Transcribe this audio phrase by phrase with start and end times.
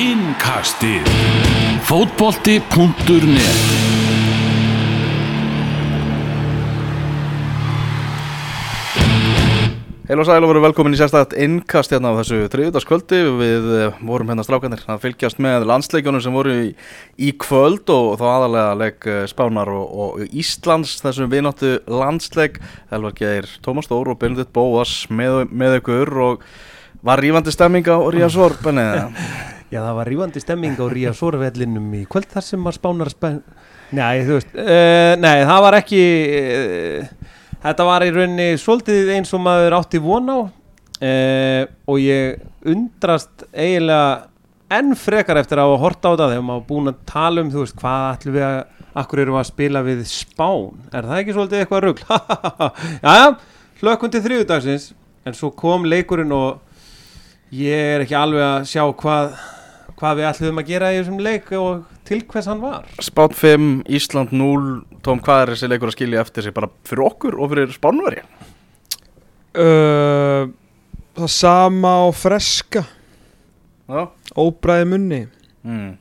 [0.00, 1.04] Innkastið.
[1.84, 3.58] Fótbolti.net
[10.08, 14.00] Heil og sæl og voru velkomin í sérstætt innkast hérna á þessu þriðudagskvöldi við eh,
[14.00, 16.72] vorum hérna strákanir að fylgjast með landsleikjónum sem voru í,
[17.20, 20.96] í kvöld og þá aðalega legg Spánar og, og Íslands.
[21.04, 22.56] Þessum vináttu landsleik
[22.88, 26.50] Elvar Geir, Tómas Stór og Benedikt Bóas með, með ykkur og
[27.04, 29.08] var rífandi stemming á Ríða Sorben eða?
[29.70, 33.42] Já, það var rífandi stemming á Ríða Sorvellinum í kvöld þar sem var Spánar spenn
[33.94, 36.00] Nei, þú veist, uh, nei, það var ekki
[36.38, 42.40] uh, Þetta var í rauninni svolítið eins og maður átti von á uh, og ég
[42.70, 44.26] undrast eiginlega
[44.70, 47.64] enn frekar eftir að hafa hort á það þegar maður búin að tala um, þú
[47.64, 48.58] veist, hvað ætlum við að,
[49.02, 52.02] akkur eru að spila við spán, er það ekki svolítið eitthvað rugg?
[53.06, 53.30] Jæja,
[53.82, 54.90] hlökkundi þriðudagsins,
[55.26, 56.60] en svo kom leikurinn og
[57.54, 59.34] ég er ekki alveg að sjá hvað,
[60.00, 62.86] hvað við ætlum að gera í þessum leik og til hvers hann var.
[63.04, 67.06] Spán 5, Ísland 0 Tóm, hvað er þessi leikur að skilja eftir sig bara fyrir
[67.06, 68.24] okkur og fyrir Spánveri?
[69.56, 70.50] Uh,
[71.16, 72.82] það sama á freska.
[73.88, 74.02] Já.
[74.36, 75.20] Óbræði munni.
[75.64, 75.94] Mm.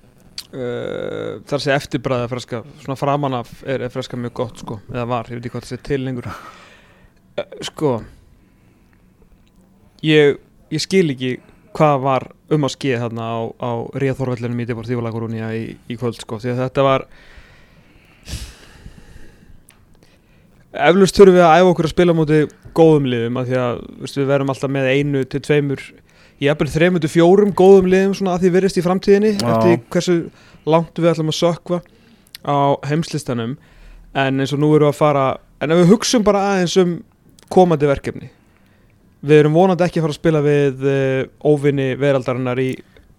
[0.52, 2.61] uh, þar sé eftirbræði freska.
[2.83, 4.81] Svona framan af er, er freska mjög gott sko.
[4.92, 6.27] Eða var, ég veit ekki hvað það sé til lengur.
[6.27, 7.94] Uh, sko.
[10.03, 10.39] Ég,
[10.75, 11.38] ég skil ekki
[11.78, 15.98] hvað var um að skeið þarna á, á Ríðþórvellinum í Deportívo La Coruña í, í
[16.00, 17.06] kvöld sko því að þetta var
[20.89, 22.39] eflust þurfum við að æfa okkur að spila múti
[22.78, 25.86] góðum liðum að því að veistu, við verum alltaf með einu til tveimur
[26.39, 29.48] ég þreimur til fjórum góðum liðum svona að því verist í framtíðinni Já.
[29.54, 30.17] eftir hversu
[30.70, 31.81] langt við ætlum að sökva
[32.45, 33.58] á heimslistanum
[34.16, 35.26] en eins og nú erum við að fara
[35.59, 36.94] en ef við hugsum bara aðeins um
[37.52, 38.30] komandi verkefni
[39.22, 42.70] við erum vonandi ekki að fara að spila við uh, óvinni veraldarinnar í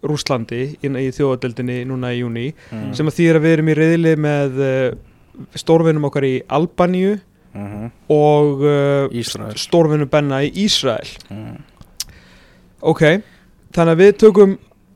[0.01, 2.95] Rúslandi í, í þjóðadeldinni núna í júni Mm.
[2.97, 4.95] sem að því að við erum í reyðli með uh,
[5.55, 7.19] stórvinnum okkar í Albaníu
[7.51, 7.91] Mm -hmm.
[8.15, 9.57] og uh, Ísrael.
[9.59, 11.57] stórvinnum Benna í Ísrael mm.
[12.81, 13.03] ok,
[13.75, 14.53] þannig að við tökum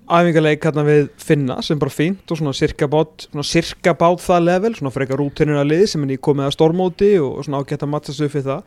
[0.06, 4.44] æfingarleik hérna við Finna sem bara fínt og svona cirka bát svona cirka bát það
[4.44, 7.88] level, svona frekar rútinir að liði sem er nýkomið að stormóti og svona ágætt að
[7.94, 8.62] matta sig upp við það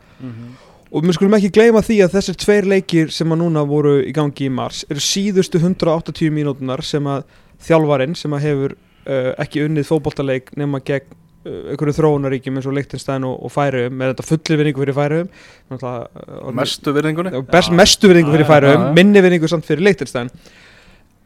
[0.88, 4.12] og við skulum ekki gleyma því að þessir tveir leikir sem að núna voru í
[4.16, 7.26] gangi í mars eru síðustu 180 mínútunar sem að
[7.66, 12.78] þjálfarinn sem að hefur uh, ekki unnið fótboltaleik nema gegn uh, einhverju þróunaríkjum eins og
[12.78, 15.30] Liechtenstein og, og Færiðum með þetta fulli vinningu fyrir Færiðum
[15.76, 17.44] uh, Mestu virðingunni?
[17.52, 20.32] best, mestu vinningu fyrir Færiðum minni vinningu samt fyrir Liechtenstein.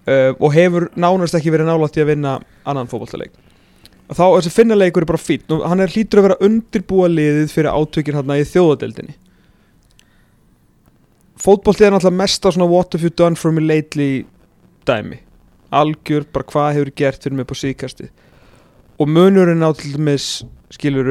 [0.03, 3.37] Uh, og hefur nánast ekki verið nálægt í að vinna annan fótboltaleik.
[4.11, 7.53] Og þá þessi finnaleikur er bara fínt og hann er hlýtur að vera undirbúa liðið
[7.55, 9.15] fyrir átökin hérna í þjóðadeldinni
[11.43, 14.25] fótbolti er náttúrulega mest á svona what have you done for me lately
[14.87, 15.21] dæmi.
[15.73, 18.11] Algjör bara hvað hefur gert fyrir mig på síkasti
[19.01, 21.09] og munurinn á til dæmis skilur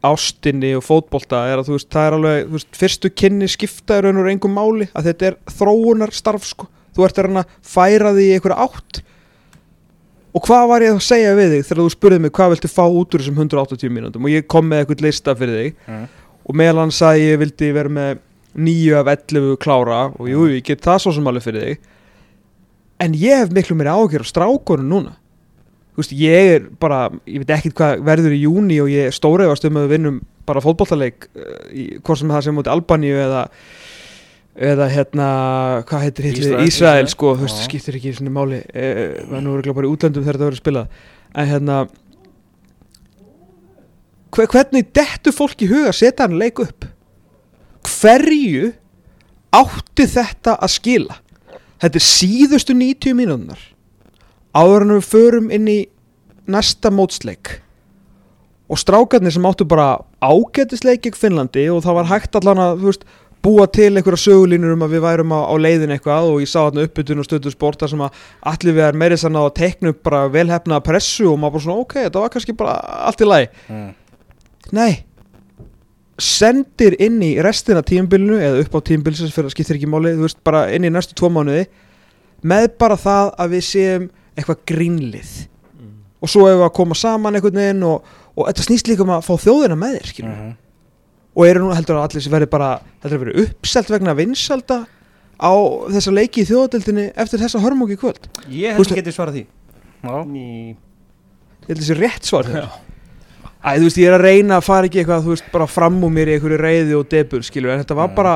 [0.00, 3.98] ástinni og fótbolta er að þú veist það er alveg þú veist, fyrstu kynni skipta
[4.00, 6.68] í raun og engum máli að þetta er þróunar starf sko.
[6.96, 9.02] Þú ert að reyna færa því einhverja átt.
[10.30, 12.82] Og hvað var ég að segja við þig þegar þú spurðið mig hvað viltu fá
[12.86, 14.26] út úr þessum 180 mínútum?
[14.26, 15.78] Og ég kom með eitthvað lista fyrir þig.
[15.86, 16.08] Mm.
[16.40, 18.22] og meðal hann sagði ég vildi vera með
[18.56, 21.88] 9 af 11 klára og jú, ég get það svo sem alveg fyrir þig.
[23.00, 25.12] En ég hef miklu meiri ágjör á strákunum núna.
[25.94, 29.64] Þú veist, ég er bara ég veit ekkert hvað verður í júni og ég stóreifast
[29.68, 30.18] um að við vinnum
[30.48, 33.46] bara fótbollaleik uh, í, hvort sem það sem múti Albaníu eða
[34.60, 35.26] eða hérna,
[35.88, 36.64] hvað heitir Ísrael.
[36.68, 39.92] Ísrael, sko, þú veist, skiptir ekki svona máli, eh, það er nú örugglega bara í
[39.94, 40.96] útlöndum þegar þetta verður spilað,
[41.38, 41.76] en hérna
[44.34, 46.84] hve- hvernig dettu fólk í huga setja hann leik upp
[47.98, 48.70] hverju
[49.56, 51.18] átti þetta að skila?
[51.80, 53.60] Þetta er síðustu 90 mínúnar
[54.56, 55.80] áður en við förum inn í
[56.50, 57.60] næsta mótsleik.
[58.70, 63.06] Og strákarnir sem áttu bara ágætisleik gegn Finnlandi og það var hægt allan að veist,
[63.42, 66.58] búa til einhverja sögulínur um að við værum á, á leiðin eitthvað og ég sá
[66.60, 69.94] þarna uppbytun og stöðu sport þar sem að allir við er meiri sann að tekna
[69.94, 72.76] upp bara velhefnaða pressu og maður bara svona ok, þetta var kannski bara
[73.08, 73.48] allt í lagi.
[73.70, 73.88] Mm.
[74.76, 74.92] Nei
[76.20, 80.26] Sendir inn í restina tímabilinu eða upp á tímabilinu fyrir að skiptir ekki máli þú
[80.26, 81.66] veist bara inn í næstu tvo mánuði
[82.44, 85.32] með bara það að við séum eitthvað grínlið.
[86.20, 88.04] Og svo hefur við að koma saman einhvern veginn og,
[88.36, 90.34] og þetta snýst líka um að fá þjóðina með þér skilur.
[90.36, 90.56] Mhm.
[91.30, 92.68] og eru nú heldur að allir sem verði bara
[93.04, 94.78] heldur að verði uppselt vegna vinsalda
[95.40, 95.52] á
[95.94, 98.26] þessa leiki í þjóðadeldinni eftir þessa hörmóki kvöld.
[98.50, 99.44] Ég held að geti svarað því.
[100.02, 100.16] Já.
[100.26, 100.74] Ný.
[101.64, 102.50] Ég held þessi rétt svar.
[102.50, 102.66] Þér
[103.60, 105.98] Æ, þú veist, ég er að reyna að fara ekki eitthvað, þú veist, bara fram
[106.06, 108.14] úr mér í einhverju reyði og debur, skilur, en þetta var Mm.
[108.16, 108.34] bara,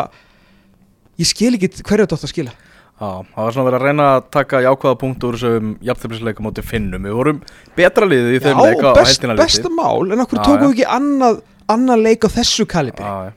[1.19, 2.53] ég skil ekki hverju þetta átt að skila.
[2.95, 6.63] Já, það var svona verið að reyna að taka jákvæða punkt úr þessum jafnþjóflisleika móti
[6.63, 7.41] finnum Við vorum
[7.75, 9.45] betra liðið í þeim Já, leika á best, heildina litið.
[9.45, 10.69] besta mál En okkur Já, tókum já.
[10.69, 11.41] við ekki annað,
[11.75, 13.33] annað leik á þessu kalibri Já, já.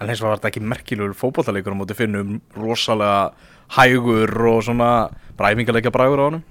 [0.00, 3.30] En eins og var þetta ekki merkilegur fótballtalegur á móti finnum rosalega
[3.78, 4.90] hægur og svona
[5.38, 6.42] bara æfingarleikja bræður á honum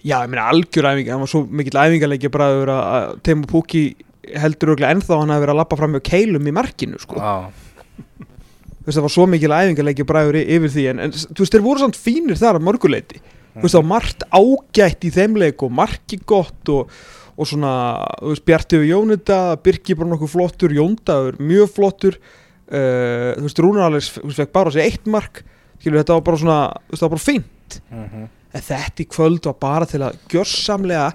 [0.00, 3.48] Já, ég meina algjör æfinga, hann var svo mikill æfingarleiki bara að vera að Temo
[3.50, 3.82] Pukki
[4.40, 7.18] heldur örugglega ennþá að hann hafi verið að lappa fram með keilum í markinu sko.
[7.20, 7.68] Já,
[8.80, 11.64] Þú veist, það var svo mikill æfingarleiki bræður yfir því en, en þú veist, þeir
[11.66, 15.64] voru samt fínir þar að mörguleiti Þú veist, það var margt ágætt í þeim leik
[15.66, 16.92] og marki gott og,
[17.36, 17.72] og svona,
[18.22, 23.62] þú veist, Bjarti og Jónita Birki bara nokkuð flottur, Jóndaður mjög flottur uh, þú veist,
[23.66, 25.42] Rúnar Alex, þú veist, fekk bara á sig eitt mark
[25.80, 28.28] skilur, þetta var bara svona, þú veist, það var bara fínt mhm.
[28.54, 31.12] En þetta í kvöld var bara til að gjörsamlega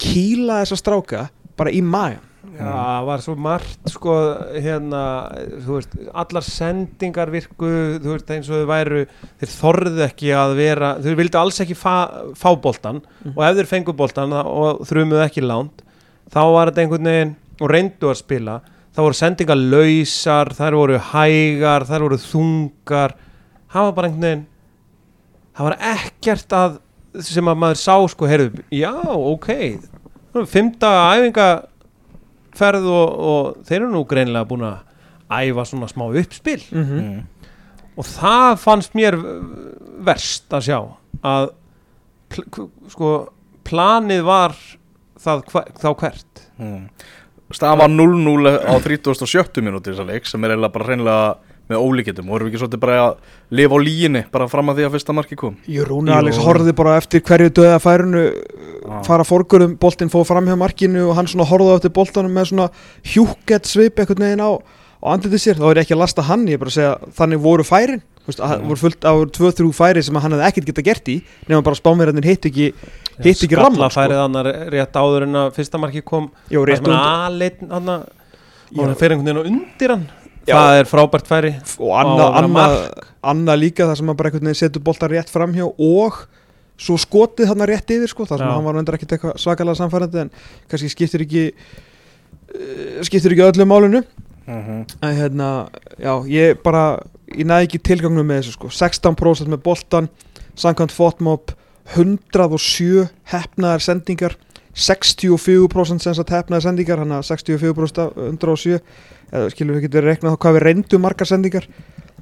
[0.00, 1.26] kýla þessa stráka
[1.58, 2.24] bara í magan
[2.58, 4.12] Já, það var svo margt sko
[4.56, 5.00] hérna,
[5.62, 5.92] þú veist,
[6.22, 7.68] allar sendingar virku,
[8.02, 9.02] þú veist, eins og þau væru
[9.38, 11.94] þeir þorðu ekki að vera þau vildu alls ekki fa,
[12.34, 13.34] fá boltan Mhm.
[13.36, 15.84] og ef þeir fengu boltan og þrumuðu ekki lánt,
[16.32, 18.56] þá var þetta einhvern veginn og reyndu að spila
[18.96, 23.14] þá voru sendingar lausar, þær voru hægar, þær voru þungar
[23.70, 24.46] það var bara einhvern veginn
[25.58, 26.78] það var ekkert að
[27.24, 29.48] sem að maður sá sko, heyrðu, já, ok
[30.46, 31.48] fymta æfinga
[32.58, 34.78] ferð og, og þeir eru nú greinilega búin að
[35.28, 37.00] æfa svona smá uppspil mm -hmm.
[37.02, 37.22] Mm.
[37.96, 39.18] og það fannst mér
[40.06, 40.78] verst að sjá
[41.22, 41.50] að
[42.28, 43.28] pl sko
[43.64, 44.54] planið var
[45.18, 45.42] það
[45.82, 46.88] þá hvert Mm.
[47.54, 49.62] Staðan var 0-0 á 37.
[49.64, 51.36] minúti sem er eiginlega bara hreinlega
[51.68, 53.14] með ólíkjöndum og erum við ekki svolítið bara að
[53.60, 56.12] lifa á líginni bara fram að því að fyrsta marki kom Jú, Rúni.
[56.16, 58.24] Alex horfði bara eftir hverju döða færinu
[58.88, 59.02] Já.
[59.04, 62.50] fara fórgurum, boltinn fóð fram hjá markinu og hann svona horfði á eftir boltanum með
[62.52, 62.68] svona
[63.04, 64.50] hjúkett svip einhvern veginn á
[64.98, 67.42] og andlitið sér, þá er ekki að lasta hann ég er bara að segja, þannig
[67.44, 68.64] voru færin að Mm.
[68.68, 71.14] voru fullt á 2-3 færi sem hann hefði ekkert geta gert í
[71.48, 72.66] nema bara spámverðin hitt ekki
[73.24, 74.02] hitt ekki ramma sko.
[74.02, 76.92] færið annar rétt áður en að fyrsta marki kom Jú, rétt undir
[77.72, 77.88] hann
[78.76, 80.04] hann fer einhvern veginn undir hann.
[80.48, 81.52] Það er frábært færi.
[81.78, 82.66] Og annað að anna,
[83.32, 86.22] anna líka þar sem hann bara einhvern veginn setur boltar rétt framhjá og
[86.78, 90.24] svo skotið hann rétt yfir sko, þar sem hann var endur ekkert eitthvað svakalega samfærandi
[90.24, 90.32] en
[90.70, 94.02] kannski skiptir ekki uh, skiptir ekki öllu málinu.
[94.48, 95.68] Mm en hérna,
[96.00, 98.70] já, ég bara ég næði ekki tilgangnum með þessu sko.
[98.72, 100.08] 16% með boltan,
[100.56, 101.52] samkvæmt fotmob
[101.94, 104.36] 107 hefnaðar sendingar
[104.78, 110.36] 64% sem sagt hefnaðar sendingar hann að 64% af 107 eða skilur við getur reiknað
[110.36, 111.66] þá hvað við reyndum margar sendingar.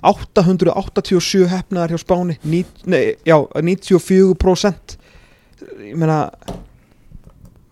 [0.06, 4.96] 887 hefnaðar hjá Spáni ní, nei, já, 94%
[5.86, 6.26] ég meina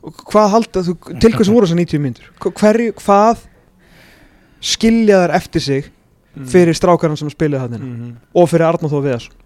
[0.05, 3.45] hvað halda þú, til hvers voru þessar 90 myndur hverju, hvað
[4.65, 5.91] skilja þær eftir sig
[6.51, 8.13] fyrir strákarinn sem spilaði hann mm.
[8.35, 9.44] og fyrir Arnóð Þó Viðarsson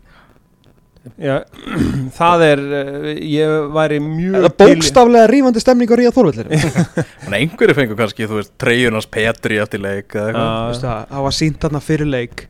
[1.16, 1.36] Já,
[2.18, 7.76] það er uh, ég væri mjög eða bókstaflega rífandi stemning á Ríða Þorvallir En einhverju
[7.78, 11.82] fengur kannski, þú veist, treyjunars Petri eftir leik eða eitthvað það, það var sínt þarna
[11.88, 12.44] fyrir leik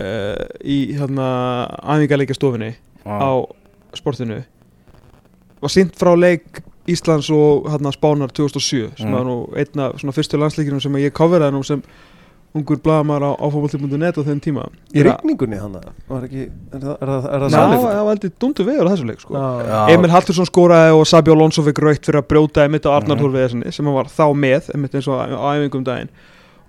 [0.00, 1.28] uh, í hérna
[1.96, 3.16] æfingarleikastofinni Já.
[3.16, 3.30] á
[3.96, 4.42] sportinu
[5.60, 9.12] var sínt frá leik Íslands og hérna Spánar 2007 sem Mm.
[9.14, 11.82] var nú einna svona fyrstu landsleikinum sem ég koferaði nú sem
[12.58, 14.64] ungur blagamar á áfókvöldi.net á þeim tíma.
[14.90, 15.76] Í rigningunni hann
[16.10, 18.92] var ekki er það, er það, er það Ná, það var heldur dundu vegur á
[18.94, 19.42] þessu leik sko.
[19.94, 23.22] Emil Haltursson skoraði og Sabi Alonso fikk raukt fyrir að brjóta Emmitt á Arnar Mhm.
[23.22, 25.20] Þór Viðarssoni sem hann var þá með Emmitt eins og
[25.54, 26.10] æfingum daginn.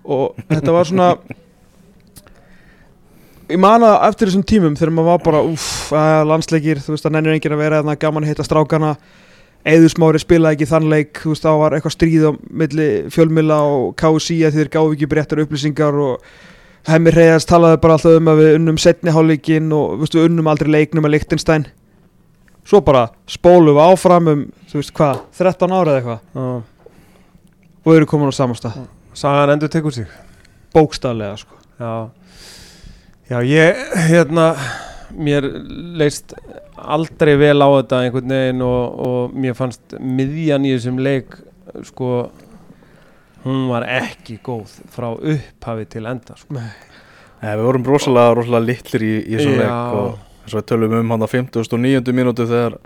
[0.04, 1.08] Og þetta var svona
[3.52, 5.90] ég man að eftir þessum tímum þegar maður var bara uff,
[6.30, 8.94] landsleikir, þú veist að nennir enginn að vera þarna gaman að hitta strákana
[9.62, 13.92] Eður Smári spilaði ekki þann leik veist þá var eitthvað stríð á milli fjölmila og
[14.00, 16.24] KSI að þeir gáðu ekki bréttar upplýsingar og
[16.88, 20.50] Hemmi Reyðars talaði bara alltaf um að við unnum setni hálfleikin og veist, við unnum
[20.50, 21.68] aldrei leiknum að Lichtenstein
[22.66, 24.42] svo bara spólum við áfram um
[24.72, 26.26] veist hvað, 13 ára eða eitthvað?
[26.34, 26.50] Já.
[27.84, 28.82] og eru komin á samastað
[29.14, 30.06] Sagan endur tekur sig.
[30.72, 31.52] Bókstaflega sko.
[31.78, 32.10] Já,
[33.28, 33.76] já ég,
[34.08, 34.56] hérna,
[35.16, 35.46] mér
[35.98, 36.34] leist
[36.76, 41.36] aldrei vel á þetta einhvern veginn og, og mér fannst miðjan í þessum leik,
[41.88, 42.30] sko,
[43.44, 46.58] hún var ekki góð frá upphafi til enda, sko.
[46.58, 49.60] Nei, við vorum rosalega, rosalega litlir í, í þessu Já.
[49.62, 52.14] leik og þess að tölum við um hann á 59.
[52.14, 52.78] mínútu þegar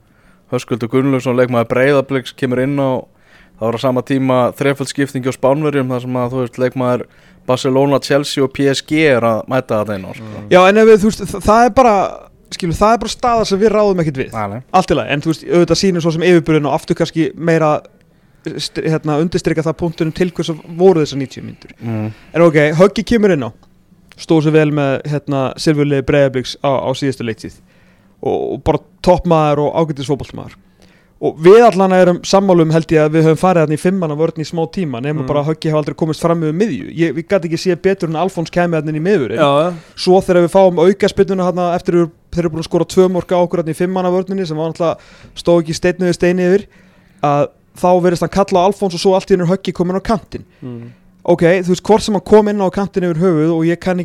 [0.52, 3.02] Höskuldur Gunnlaugsson leikmaður Breiðabliks kemur inn á
[3.56, 7.06] það var á sama tíma þrefald skiptingi á Spánverjum þar sem að þú veist leikmaður
[7.46, 10.44] Barcelona, Chelsea og PSG er að mæta það einu sko.
[10.50, 11.96] já en ef við, þú veist, þa- það er bara
[12.50, 14.62] skilur, það er bara staða sem við ráðum ekkert við.
[14.72, 17.80] Allt í lagi, en þú veist, auðvitað sýnir svo sem yfirburðin og aftur kannski meira
[18.46, 22.12] hérna, undirstrykka það punktunum til hvers að voru þessar 90 myndur Mm.
[22.34, 23.50] en ok, Höggi kemur inn á.
[24.16, 27.58] Stóð sér vel með hérna, silfurlegi breyðabliks á, á síðustu leiktíð.
[28.22, 30.54] Og, og bara toppmaður og ágættis fótboltmaður
[31.16, 34.42] og við allan erum sammálum held ég að við höfum farið hann í fimmanna vörn
[34.42, 35.26] í smá tíma nema Mm.
[35.30, 36.90] bara að Höggi hefur aldrei komist fram með miðju.
[36.92, 39.04] Ég, við gæti ekki séð betur en Alfons kæmi hann inn í
[39.40, 43.08] Já, svo þegar við fáum aukaspinnuna hann eftir að þeir eru búin að skora tvö
[43.08, 44.98] morga okkur hann í fimmanna vörninni sem var náttúrulega
[45.40, 46.66] stóð ekki steinniði steini yfir
[47.24, 47.48] að
[47.80, 50.44] þá verðist hann kalla Alfons og svo allt í hennar Höggi komin á kantinn.
[50.60, 50.92] Mm.
[51.24, 53.98] ok, þú veist hvort sem hann kom inn á kantinn yfir höfuð og ég kann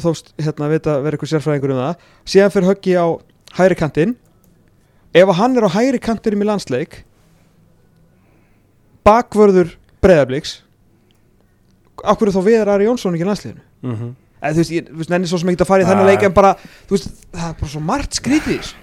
[0.00, 1.78] að þóst hérna að um
[3.58, 4.16] hægri kantinn
[5.14, 7.04] ef hann er á hægri kantinum í landsleik
[9.06, 10.60] bakvörður breyðabliks
[12.04, 14.14] akkur er þá Viðar Ari Jónsson ekki í landsliðinu Mm -hmm.
[14.42, 16.22] eða þú veist, ég þú veist, nenni svo sem ekki að fara í þennan leik
[16.22, 16.54] en bara,
[16.88, 18.74] þú veist, það er bara svo margt skrítið.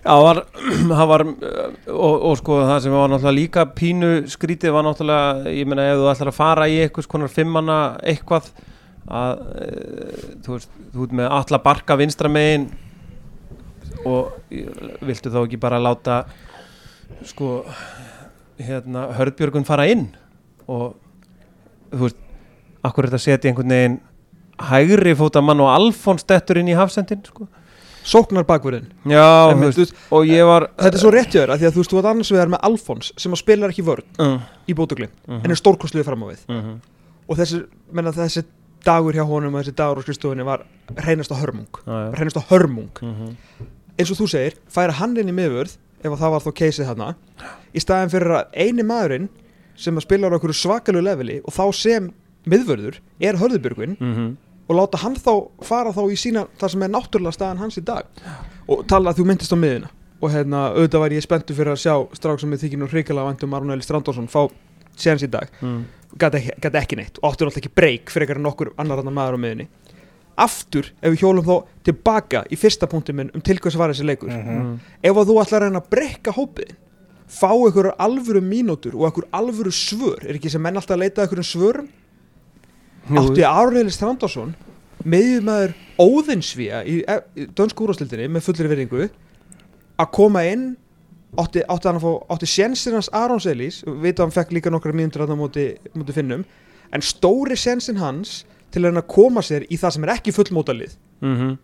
[0.00, 0.44] Já, það var,
[0.98, 5.50] það var uh, og, og sko það sem var náttúrulega líka pínu skrítið var náttúrulega,
[5.50, 8.52] ég meina ef þú ætlar að fara í eitthvað konar fimmana eitthvað
[9.10, 12.70] að uh, þú veist, þú ert með alla barka vinstra megin
[14.06, 14.32] og
[15.04, 16.24] viltu þá ekki bara láta
[17.26, 17.64] sko
[18.60, 20.08] hérna Hörðbjörgun fara inn
[20.70, 20.94] og
[21.90, 22.16] þú veist,
[22.86, 23.96] akkur er þetta að setja einhvern veginn
[24.70, 27.48] hægri fóta mann og Alfons dettur inn í hafsendin sko.
[28.04, 31.60] sóknar bakvörðin Já, En, veist, og ég var þetta er svo rétt hjá þér, af
[31.60, 34.06] því að þú veist, þú ert annars vegar með Alfons sem að spilar ekki vörn
[34.20, 34.38] uh,
[34.68, 35.42] í bótuglim Mhm.
[35.44, 36.78] en er stórkostluði fram á við uh
[37.30, 37.60] og þessi,
[37.92, 38.42] menna, þessi
[38.84, 40.64] dagur hjá honum og þessi dagur á skrifstofunni var
[40.96, 42.14] reynast á hörmung -huh.
[42.16, 43.36] reynast á hörmung Mhm.
[44.00, 46.88] Eins og þú segir, færa hann inn í miðvörð ef að það var þó keisið
[46.90, 47.10] þarna
[47.76, 49.28] í staðin fyrir að eini maðurinn
[49.80, 52.10] sem að spila á einhverju svakalu leveli og þá sem
[52.48, 54.28] miðvörður er hörðubjörgvin Mhm.
[54.70, 55.32] og láta hann þá
[55.66, 58.04] fara þá í sína það sem er náttúrulega staðan hans í dag.
[58.68, 59.88] Og tala að þú myndist á miðina
[60.22, 63.24] og hérna, auðvitað væri ég spenntu fyrir að sjá strák sem ég þykir nú hrikalega
[63.26, 64.46] vandum Aron Eli Strandórsson fá
[64.96, 65.48] séns í dag.
[65.62, 65.84] Mm.
[66.18, 67.18] gæti ekki, ekki neitt.
[67.22, 69.66] Og áttur alltaf ekki breyk fyrir eitthvað nokkur annar annar maður á miðinni
[70.38, 71.56] aftur ef við hjólum þá
[71.88, 74.30] tilbaka í fyrsta punktum minn um til hvers var þessi leikur.
[74.30, 74.78] Mm.
[75.02, 76.74] ef að þú ætlar að reyna að breyka hópið
[77.30, 81.24] fá einhverjar alvöru mínútur og einhver alvöru svör er ekki sem menn alltaf að leita
[81.24, 81.88] einhverjum svörum?
[83.10, 84.54] Átti Aron Eli Strandórsson
[85.04, 89.06] meðjumæður óðinsvíja í, í dönsku úrvástildinni með fullri verðingu
[90.00, 90.74] að koma inn
[91.40, 94.94] átti, átti fá, átti sjensin hans Arons Elís, við veitum að hann fekk líka nokkra
[94.96, 96.44] mínútur að það móti, móti finnum
[96.90, 101.58] en stóri sjensin hans til að koma sér í það sem er ekki fullmótalið Mhm.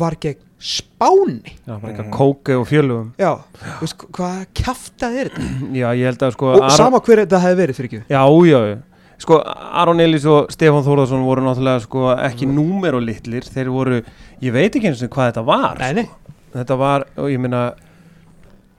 [0.00, 1.54] var gegn Spáni.
[1.66, 5.46] Já, bara eitthvað kóki og fjölugum já, þú veist, hvað kjaftað er þetta?
[5.80, 8.00] Já, ég held að sko og Aron- sama hver þetta hefði verið fyrir ekki?
[8.12, 8.20] Já,
[8.50, 8.76] já, já.
[9.20, 9.38] Sko,
[9.82, 13.44] Aron Elís og Stefán Þórðarsson voru náttúrulega sko ekki númer og litlir.
[13.44, 14.02] Þeir voru,
[14.40, 16.06] ég veit ekki eins og hvað þetta var nei, nei,
[16.54, 17.64] Þetta var, og ég meina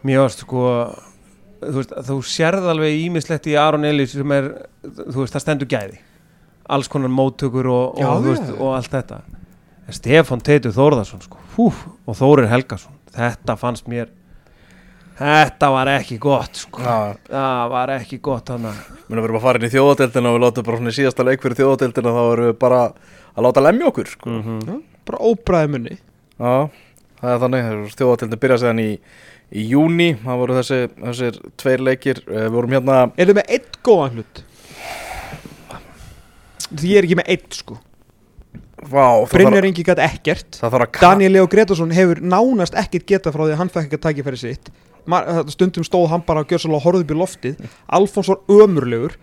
[0.06, 0.64] Mér varst sko
[1.62, 4.48] Þú veist, þú sérð alveg ímislegt í Aron Elís sem er,
[4.86, 6.00] þú veist, það stendur gæði
[6.72, 9.22] Alls konar móttökur og, Já, og, veist, og allt þetta.
[9.88, 11.70] En Stefán Teitur Þórðarsson sko, hú,
[12.08, 12.96] og Þórir Helgason.
[13.12, 14.08] Þetta fannst mér
[15.22, 16.82] Þetta var ekki gott sko.
[16.82, 18.78] Já, Það var ekki gott þannig
[19.12, 21.44] Mér erum að fara inn í þjóðadeildina og við látum bara svona í síðasta leik
[21.44, 24.30] fyrir þjóðadeildina þá erum við bara að láta lemja okkur sko.
[24.30, 24.80] mm -hmm.
[25.06, 25.98] Bara óbræði munni.
[26.40, 26.70] Já,
[27.22, 27.94] það er þannig.
[28.00, 28.92] Þjóðadeildin byrja séðan í,
[29.52, 32.24] í júni það voru þessi, þessir tveir leikir.
[32.28, 34.44] Eh, við vorum hérna er þið með eitt góðan hlut
[36.76, 37.80] því ég er ekki með eitt sko.
[38.82, 40.58] Það Brynjar Ingi gæti ekkert.
[41.04, 44.26] Daniel Leo Gretarsson hefur nánast ekkert geta frá því að hann fekk ekki að tækja
[44.26, 44.72] fyrir sitt.
[45.06, 47.62] Ma- þetta stundum stóð hann bara að gjöra svolítið horfði upp í loftið.
[47.98, 49.18] Alfons var ömurlegur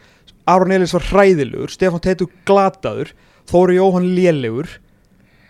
[0.48, 3.10] Aron Elís var hræðilegur Stefán Teitur glataður
[3.48, 4.68] Þóri Jóhann lélegur.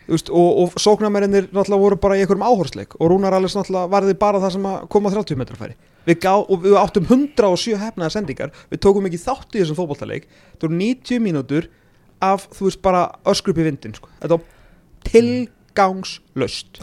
[0.09, 4.15] Veist, og, og sóknarmennir náttúrulega voru bara í einhverjum áhorsleik og Rúnar Allis náttúrulega varði
[4.17, 5.75] bara það sem að koma á 30 metra færi.
[6.09, 8.55] Við, gá, og við áttum 107 hefnaða sendingar.
[8.73, 11.69] Við tókum ekki þátt í þessum fótballtaleik það voru 90 mínútur
[12.25, 14.09] af þú veist bara öskrup í vindin sko.
[14.23, 14.45] þetta var
[15.09, 16.81] tilgangslöst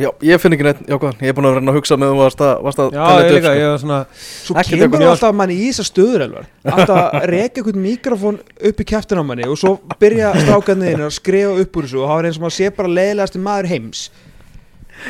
[0.00, 2.18] Já, ég finn ekki neitt jákvæðan Ég er búin að vera að hugsa með þú
[2.22, 3.54] varst að, varst að Já, ég líka, sko.
[3.60, 6.48] ég var svona svo Ekkert kemur það alltaf manni í þessar stöður elvar.
[6.72, 11.56] Alltaf reka einhvern mikrofón upp í kæftin á manni og svo byrja strákarniðin að skrifa
[11.64, 14.04] upp úr þessu og hafa eins og maður sé bara leiðilegasti maður heims.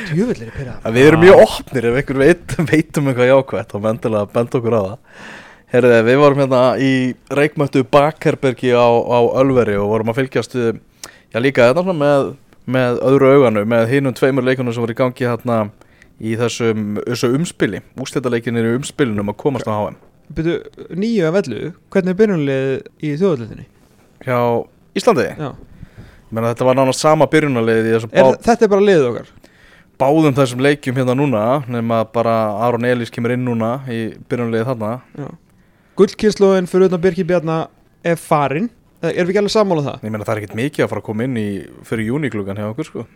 [0.08, 3.82] Djúvillir er pyrrað Að Við erum mjög opnir ef einhver veit, veitum eitthvað jákvætt og
[3.84, 4.98] mendilega benda okkur á það
[5.72, 6.92] Herðu, við vorum hérna í
[7.32, 12.32] reikmöttu Bakherbergi á, á Ölveri og vorum að fylgjast já líka þetta svona með,
[12.68, 15.62] með öðru auganu, með hinum tveimur leikunum sem voru í gangi hérna
[16.20, 19.96] í þessum, þessu umspili, úrslitaleikinir í umspilinum að komast á HM
[20.36, 20.58] byrju
[20.96, 21.60] nýju af ellu
[21.92, 22.68] hvernig er byrjunlið
[23.00, 23.66] í þjóðallitinni
[24.26, 24.38] hjá
[24.96, 25.24] Íslandi.
[25.40, 25.50] Já.
[25.56, 29.06] Ég meina þetta var nánast sama byrjunarleið í þessum er, bá, þetta er bara liðið
[29.08, 29.30] okkar?
[30.02, 32.36] Báðum þessum leikjum hérna núna nema bara
[32.66, 34.92] Aron Elís kemur inn núna í byrjunarleið þarna
[35.98, 37.58] gullkynnslóðin fyrir utan Birki Bjarna
[38.04, 38.70] er farin.
[39.02, 40.02] Eh, erum við ekki alveg sammála um það?
[40.06, 41.46] Ég meina það er ekkert mikið að fara að koma inn í
[41.88, 43.06] fyrir júniklugan hjá okkur sko.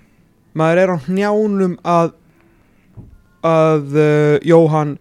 [0.57, 2.15] Maður er á hnjánum að
[3.47, 4.97] að uh, Jóhann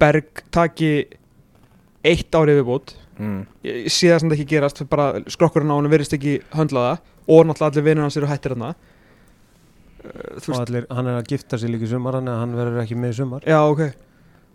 [0.00, 0.92] Berg taki
[2.02, 3.42] eitt ári viðbútt mm.
[3.62, 7.10] það sem þetta ekki gerast bara skrokkurinn á hann verðist ekki höndla það.
[7.30, 8.72] Og náttúrulega allir vinnur hans eru hættir hann
[10.02, 12.96] þú og veist, allir, hann er að gifta sig líka í sumar hann verður ekki
[12.98, 13.44] með í sumar.
[13.46, 13.84] Já ok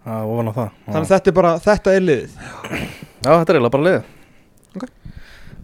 [0.07, 0.75] Er ofan á það.
[0.85, 2.37] Þannig að þetta er bara, þetta er liðið.
[2.37, 4.13] Já, þetta er eiginlega bara liðið.
[4.77, 4.85] Ok.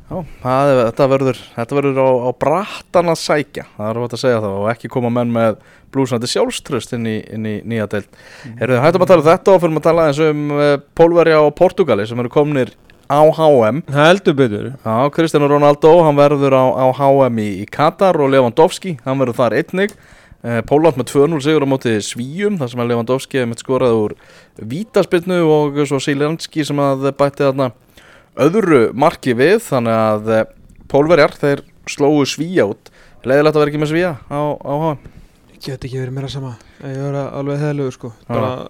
[0.03, 3.65] Já, það þetta verður, þetta verður á, á brattan að sækja.
[3.77, 5.61] Það er hægt að segja það og ekki koma menn með
[5.93, 8.09] blúsandi sjálfströst inn í, inn í nýja deild.
[8.43, 8.57] Mm.
[8.57, 11.39] Erum við hættum að tala um þetta og fyrir að tala eins um uh, Pólverja
[11.45, 12.73] og Portugali sem eru komnir
[13.07, 14.67] á HM heldur betur.
[14.83, 19.39] Já, Cristiano Ronaldo, hann verður á, á HM í, í Katar og Lewandowski, hann verður
[19.39, 19.95] þar einnig.
[19.95, 20.22] Eh,
[20.67, 24.15] Póland með 2-0 sigur á móti Svíum þar sem að Lewandowski hefði mitt skorað úr
[24.59, 27.69] vítaspilnu og svo Silenski sem að bætti þarna
[28.43, 29.61] öðru marki við.
[29.69, 30.45] Þannig að eh,
[30.91, 32.91] Pólverjar þeir slóu Svíja út.
[33.23, 35.11] Leiðilegt að vera ekki með Svíja á, á HM
[35.53, 36.55] ég get ekki verið meira sama.
[36.83, 38.09] Ég er alveg heðlugur sko.
[38.27, 38.67] Bara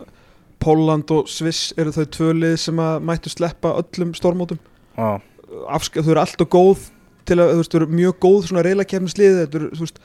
[0.64, 4.60] Póland og Sviss eru þau tvö lið sem að mættu sleppa öllum stormótum
[4.96, 6.86] Afsk þau eru alltaf góð
[7.28, 10.00] til að, þau eru mjög góð svona reyla þetta eru, þú veist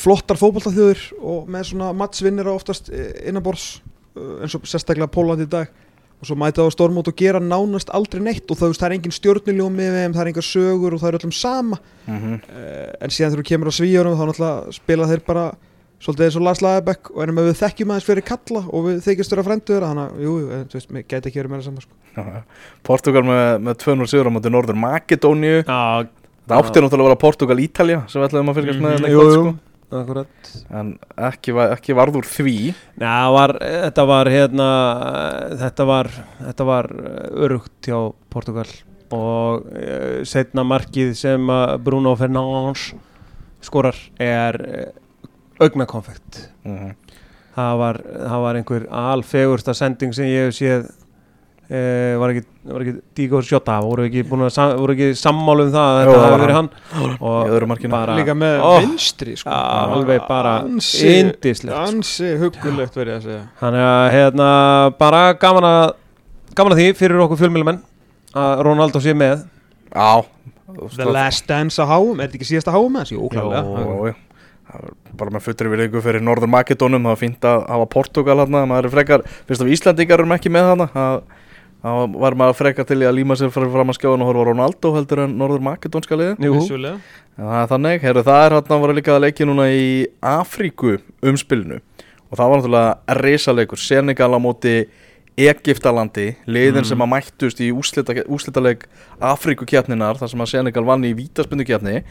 [0.00, 3.80] flottar fótballtaþjóður og með svona mattsvinnir á oftast innanbors
[4.16, 5.70] eins og sérstaklega Póland í dag.
[6.22, 8.88] Og svo mæta á stormót og gera nánast aldrei neitt og það, þú veist, það
[8.88, 11.78] er engin stjórnuljómi við þeim, það er engar sögur og það er öllum sama.
[12.06, 12.38] Mm uh,
[13.02, 15.46] en síðan þegar þú kemur á svíjónum þá náttúrulega spila þeir bara
[16.02, 19.02] svolítið eins og Lars Lagerbäck og ennum að við þekkjum aðeins fyrir kalla og við
[19.06, 20.32] þykjast vera frendu þeirra þannig að, jú,
[20.70, 22.42] þú veist, mér gæti ekki verið meira saman sko.
[22.86, 26.08] Portugal með, með 2-0 sigur á móti Norður Makedóníu já,
[26.42, 29.20] Það átti náttúrulega að vera Portugal-Ítalja sem við ætlaðum að fylgjast með Mhm, mm jú,
[29.46, 29.58] -hmm.
[30.00, 30.52] Akkurat.
[30.72, 30.94] En
[31.28, 32.56] ekki, ekki varður því.
[33.02, 34.68] Nei, var, þetta var hérna
[35.60, 36.90] þetta var, þetta var
[37.46, 37.98] örugt hjá
[38.32, 38.68] Portugal.
[39.12, 41.52] Og uh, setna markið sem
[41.84, 42.92] Bruno Fernandes
[43.62, 44.88] skorar er uh,
[45.62, 46.46] augnakonfekt.
[46.64, 46.96] Mm -hmm.
[47.54, 50.90] það var, það var einhver alfegursta sending sem ég hef séð
[51.72, 56.00] uh, var ekki, var ekki Díko Sjóta, voru ekki, að ekki sammálu um það að
[56.00, 56.70] þetta það hafi verið hann.
[56.92, 58.72] í og bara líka með Ó.
[58.84, 59.52] vinstri sko.
[59.52, 61.72] Já, alveg bara ansi, yndislegt.
[61.72, 61.86] sko.
[61.88, 63.44] ansi huggulegt verið að segja.
[63.62, 64.50] Þannig að hérna
[65.00, 65.86] bara gaman að
[66.58, 67.80] gaman að því fyrir okkur fjölmjölumenn
[68.42, 69.46] að Ronaldo sé með.
[69.92, 70.24] Já.
[70.96, 74.20] The Last Dance á háum, er þetta ekki síðasta háum með þessi?
[74.72, 77.04] Það var bara með fullri virðingu fyrir Norður Makedónum.
[77.04, 80.52] Það var fínt að hafa Portugal hann maður er frekar, fyrst af Íslandingar erum ekki
[80.54, 80.84] með hann
[81.82, 84.48] það var maður frekar til í að líma sér fram að skjáðan og horfa á
[84.52, 86.98] Ronaldo heldur en Norður Makedónska liði Jú, Vissulega.
[87.38, 89.86] En það er þannig, heyrðu, það er hann að vera líka að leiki núna í
[90.20, 91.80] Afríku umspilinu.
[92.30, 94.76] Og það var náttúrulega risalegur, Senegal á móti
[95.36, 96.88] Egiptalandi, liðin Mm.
[96.88, 98.84] sem að mættust í úslita, úslitaleg
[99.20, 102.02] Afríku kjarninar, þar sem að Senegal vann í vítaspindu kjarni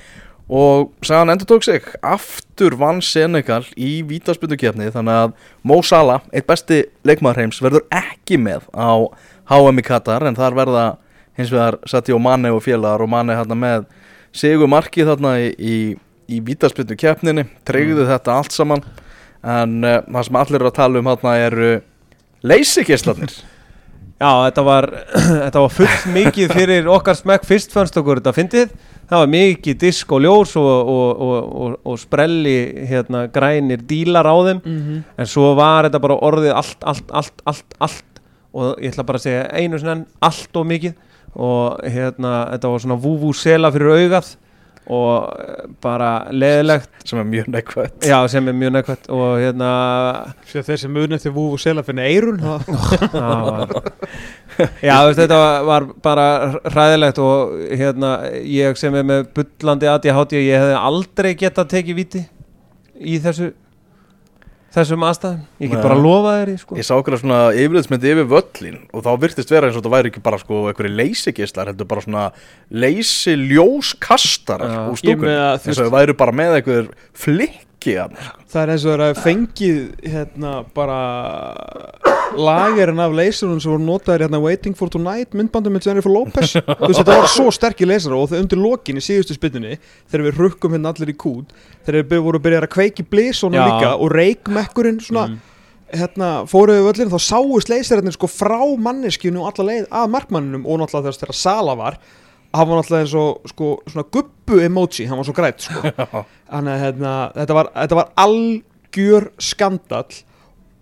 [0.50, 6.22] og sagan endur tók sig, aftur vann Senegal í vítaspindu kjarni þannig að Mo Salah,
[6.34, 9.06] eitt besti leikmaður heims, verður ekki með á
[9.52, 10.86] HM í Katar en þar verða
[11.40, 13.88] hins vegar Sadio Mane og félagar og Mane hérna með
[14.36, 15.78] sigur markið þarna í, í,
[16.32, 18.84] í vítaspindu keppninni, treyðu þetta allt saman.
[19.42, 21.72] En uh, það sem allir eru að tala um hérna eru
[22.46, 23.34] leysikislarnir
[24.22, 24.86] Já, þetta var,
[25.48, 27.46] þetta var fullt mikið fyrir okkar smekk.
[27.50, 28.76] Fyrst fannst okkur þetta fyndið.
[29.10, 32.54] Það var mikið disk og ljós og, og, og, og, og sprelli
[32.92, 34.62] hérna, grænir dílar á þeim.
[34.62, 35.02] Mhm.
[35.18, 38.06] en svo var þetta bara orðið allt, allt, allt, allt, allt
[38.54, 40.96] og ég ætla bara að segja einu sinni enn allt og mikið.
[41.32, 44.34] Og hérna, þetta var svona vúvú sela fyrir augað.
[44.92, 49.68] Og eh, bara leðilegt sem er mjög neikvægt já, sem er mjög nekkvæmt og hérna
[50.50, 52.42] Sér þeir sem muni eftir Vúf og Sela finna eirun
[54.82, 56.26] já, þetta var, var bara
[56.66, 57.22] hræðilegt.
[57.22, 62.26] Og hérna ég sem er með bullandi ADHD ég hefði aldrei getað tekið viti
[62.98, 63.54] í þessu
[64.76, 66.78] þessum aðstæðum, ég get bara lofa þér sko.
[66.80, 70.12] Ég sá okkur svona yfirleidsmyndi yfir völlin og þá virtist vera eins og þetta væri
[70.12, 72.28] ekki bara sko einhverju leysikislar, heldur bara svona
[72.72, 74.82] leysi ljóskastarar Já.
[74.94, 78.16] úr meina, eins þú og þau væru bara með einhver flikki að
[78.52, 79.78] Það er eins og það er að fengið
[80.14, 80.98] hérna bara
[82.38, 86.88] lagerinn af leysurinn sem voru notaður hérna Waiting for Tonight myndbandum með Jennifer Lopez Þú
[86.88, 89.78] veist þetta var svo sterkir leysar og þau undir lokin í síðustu spytunni
[90.12, 91.52] þegar við rukkum hérna allir í kút
[91.88, 93.66] þegar við voru að byrja að kveiki blísónu Já.
[93.68, 95.40] líka og reikmekkurinn svona Mm.
[96.00, 100.80] hérna fóruðu völlin þá sáust leysarinn sko frá manneskjunu og alla leið að markmanninum og
[100.80, 101.98] náttúrulega þegar Sala var
[102.54, 105.82] hann var náttúrulega eins og sko, svona guppu emoji, hann var svo grætt sko.
[106.52, 110.22] Þannig að hérna, þetta, var, þetta var algjör skandall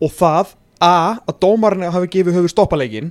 [0.01, 3.10] og það A, að dómarinn hafi gefið höfu stoppaleikin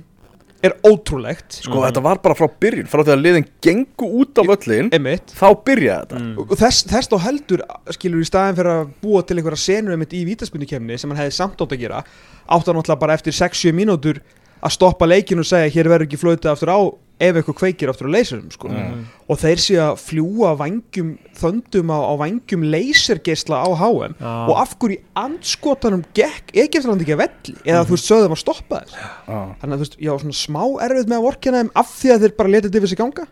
[0.65, 4.43] er ótrúlegt Sko þetta var bara frá byrjun Frá því að liðin gengu út á
[4.49, 6.31] völlin Einmitt Þá byrjaði þetta Mm.
[6.41, 7.61] og þess, þess þá heldur
[7.93, 11.35] skilur í staðin fyrir að búa til einhverja senur einmitt í vítaspundukemni sem hann hefði
[11.37, 14.19] samt átt að gera átt hann náttúrulega bara eftir 6-7 mínútur
[14.59, 16.79] að stoppa leikinu og segja hér verður ekki flöta aftur á
[17.19, 18.69] ef eitthvað kveikir aftur á leysurum sko.
[18.71, 19.01] Mm.
[19.27, 24.31] og þeir sé að fljúa vangjum þöndum á, á vangjum leysergeisla á HM Já.
[24.47, 28.95] og af hverju gekk Egeftalandi ekki að velli eða þú veist sögðum að stoppa þess
[28.95, 29.39] Já.
[29.59, 32.25] þannig að þú veist, já, svona smá erfið með að vorkina þeim af því að
[32.25, 33.27] þeir bara letið yfir sig ganga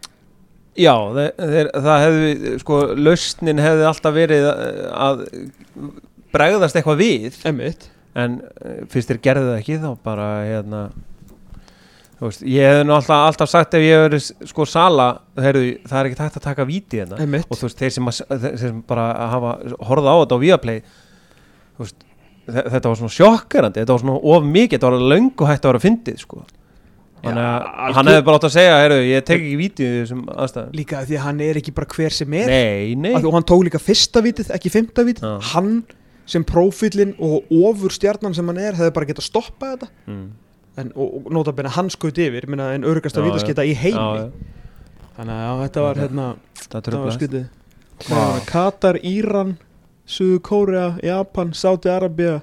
[0.78, 5.24] Já, þeir, þeir, það hefði, sko, lausnin hefði alltaf verið eh, að
[6.36, 10.82] bregðast eitthvað við Emmitt en eh, fyrst þér gerðu það ekki þá bara, hérna
[12.26, 16.08] veist, ég hefði nú alltaf, alltaf sagt ef ég verið, sko, sala heyrðu, það er
[16.10, 17.20] ekki tægt að taka víti hérna.
[17.46, 19.52] Og þú veist, þeir sem, að, þeir sem bara hafa
[19.86, 20.80] horfða á þetta á Viaplay
[21.78, 21.96] veist,
[22.48, 25.72] þe- þetta var svona sjokkerandi, þetta var svona of mikið þetta var löngu hægt að
[25.76, 26.42] vera fyndið, sko.
[27.18, 29.86] Þannig að Já, algjör- hann hefði bara átt að segja heyrðu, ég tek ekki víti
[29.86, 30.74] í þessum aðstæðum.
[30.78, 32.48] Líka því að hann er ekki bara hver sem er.
[32.48, 33.14] Nei, nei.
[33.14, 35.40] Af því- og hann tók líka fyrsta vitið, ekki fymta vitið Já.
[35.54, 35.84] hann
[36.26, 39.90] sem prófílinn og ofur stjarnan sem hann er hefði bara getað stoppað þetta.
[40.08, 40.28] Mm.
[40.78, 43.98] En, og, og nota bena hann skaut yfir minna, en örugasta Já, vítaskita í heimi.
[43.98, 44.30] Já,
[45.18, 46.28] þannig að þetta var hérna
[46.68, 47.48] þetta var skutið.
[48.48, 49.56] Katar, Íran
[50.08, 52.38] Suðu Kórea, Japan, Saudi Arabia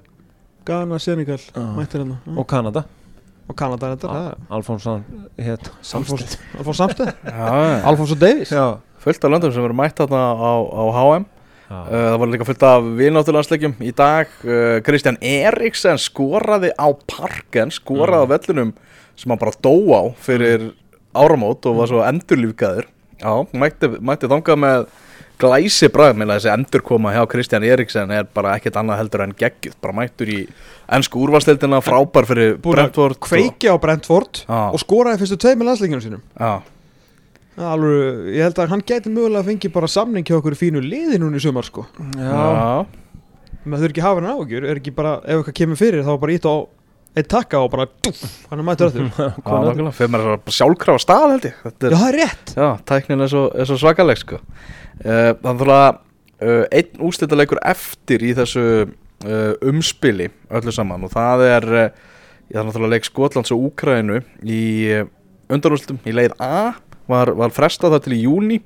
[0.66, 1.38] Ghana, Senegal
[1.76, 2.18] mættir hérna.
[2.36, 2.82] Og Kanada.
[3.48, 4.08] Og Kanada er þetta
[4.56, 4.94] Alfons já.
[7.84, 8.50] Alfons Davies?
[8.52, 11.24] Já, Fullt af löndum sem verður mætt þarna á, á HM.
[11.84, 14.32] Uh, það var líka fullt af vináttulandsleikjum í dag.
[14.46, 18.74] Uh, Kristján Eriksen skoraði á parken skoraði á vellunum
[19.18, 20.72] sem hann bara dó á fyrir
[21.14, 22.90] áramót og var svo endurlífgaður.
[23.22, 24.86] Já, mætti, mætti þangað með
[25.40, 29.76] glæsi bragð með þessi endurkoma hjá Kristján Eriksen er bara ekkert annað heldur en geggjuð.
[29.82, 30.40] Bara mættur í
[30.94, 36.24] ennsku úrvarstildina frábær fyrir Brentford kveiki á Brentford og skoraði fyrstu tveimur landsleikjum sínum.
[36.38, 36.62] Já,
[37.54, 41.20] Alveg, ég held að hann gæti mögulega að fengi bara samning hjá okkur fínu liði
[41.22, 41.84] núna í sumar sko.
[42.18, 42.86] Já.
[43.64, 46.10] maður þurfi ekki að hafa hann áhugjur er ekki bara, ef eitthvað kemur fyrir þá
[46.20, 46.54] bara ít á
[47.14, 49.06] eitt takka og bara dúf, hann er mættur öllur
[49.86, 51.60] já, fyrir maður bara sjálfkrafa stað held ég.
[51.70, 52.54] Er- Já, það er rétt.
[52.58, 54.40] Já, tæknin er svo, er svo svakaleg sko.
[55.06, 61.46] uh, Þannig að uh, einn úrslitaleikur eftir í þessu uh, umspili öllu saman og það
[61.52, 61.68] er
[62.50, 64.60] ég þannig að leik Skotlands og Úkraínu í
[64.98, 65.06] uh,
[65.54, 66.74] undanúrslitum í leið A
[67.10, 68.60] var, var frestað það til í júni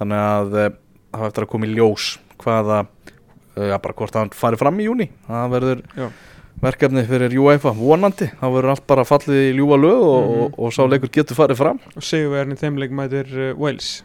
[0.00, 0.70] þannig að uh,
[1.12, 2.08] það var eftir að koma í ljós
[2.40, 2.80] hvaða
[3.60, 6.06] já, bara hvort hann fari fram í júni það verður Já.
[6.60, 7.70] verkefni fyrir UEFA.
[7.76, 10.40] Vonandi, það verður allt bara fallið í ljúa lög og, Mhm.
[10.44, 11.78] og, og sá leikur getur farið fram.
[11.96, 14.02] Og sigurverðin í þeim leik mætir uh, Wales.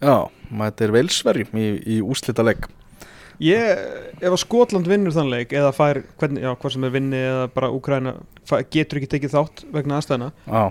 [0.00, 2.68] Já, maður er velsverjum í, í úslita legg
[3.40, 3.78] Ég,
[4.20, 7.46] ef að Skotland vinnur þann leik eða fær, hvernig, já, hvað sem er vinni eða
[7.54, 8.14] bara Úkraina
[8.48, 10.62] fær, getur ekki tekið þátt vegna aðstæðina Já,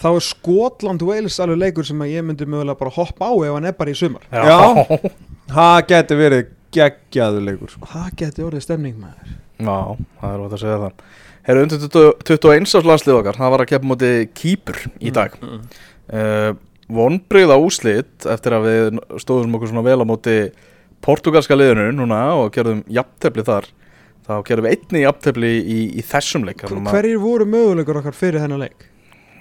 [0.00, 3.68] þá er Skotland Wales alveg leikur sem ég myndi mögulega bara hoppa á ef hann
[3.68, 4.84] er bara í sumar Já.
[5.56, 7.88] Það getur verið geggjaður leikur sko.
[7.92, 9.78] Það geti orðið stemning maður Já,
[10.20, 11.04] það er ótt að segja það
[11.46, 15.36] Herru, undir 20 21 árs landslið okkar það var að keppa móti Kýpur í dag
[15.40, 15.60] mm.
[16.10, 16.50] uh,
[16.96, 20.36] Vonbrigða úslit eftir að við stóðum okkur svona vel á móti
[21.06, 23.70] portugalska liðinu núna og gerðum jafntefli þar
[24.26, 28.66] þá gerðum við einni jafntefli í, í þessum leik Hverjir voru möguleikur okkar fyrir þennan
[28.66, 28.88] leik?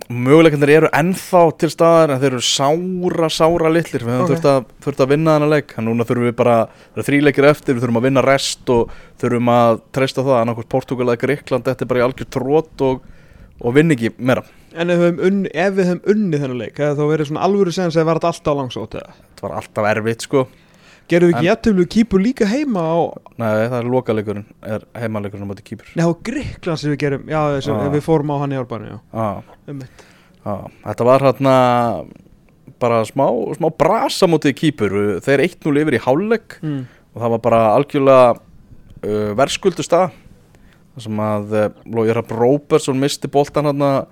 [0.05, 4.03] Möguleikandir eru ennþá til staðar en þeir eru sára, sára litlir.
[4.05, 4.29] Við höfum Ok.
[4.35, 5.73] þurft, að, þurft að vinna þennan leik.
[5.79, 6.57] En núna þurfum við bara,
[6.93, 8.91] það eru þríleikir eftir við þurfum að vinna rest og
[9.21, 13.01] þurfum að treysta það, annarkvæmt Portugal eða Greikland þetta er bara í algjör trót og,
[13.61, 14.43] og vinn ekki meira,
[14.75, 17.71] En ef við höfum unni, ef við höfum unnið þennan leik þá verið svona alvöru
[17.71, 19.13] sen sem var þetta alltaf langsótt eða?
[19.31, 20.41] Þetta var alltaf erfitt sko
[21.11, 22.97] Gerðu ekki En- jættöflu kýpur líka heima á
[23.37, 25.89] Nei, það er lokaleikurinn, er heimaleikurinn á móti Kýpur.
[25.95, 27.25] Nei, á Gríkland sem við gerum.
[27.27, 27.89] Já, þessum, Ah.
[27.93, 30.05] við fórum á hann í Já, um mitt
[30.45, 31.55] já, þetta var hérna
[32.79, 33.25] bara smá,
[33.57, 36.85] smá brasa móti Kýpur, þeir 1-0 yfir í hálfleik mm.
[37.15, 38.39] og það var bara algjörlega
[39.05, 40.11] uh, verðskuldu stað
[40.97, 44.05] sem að uh, Lói Rapp Róbersson misti boltan hann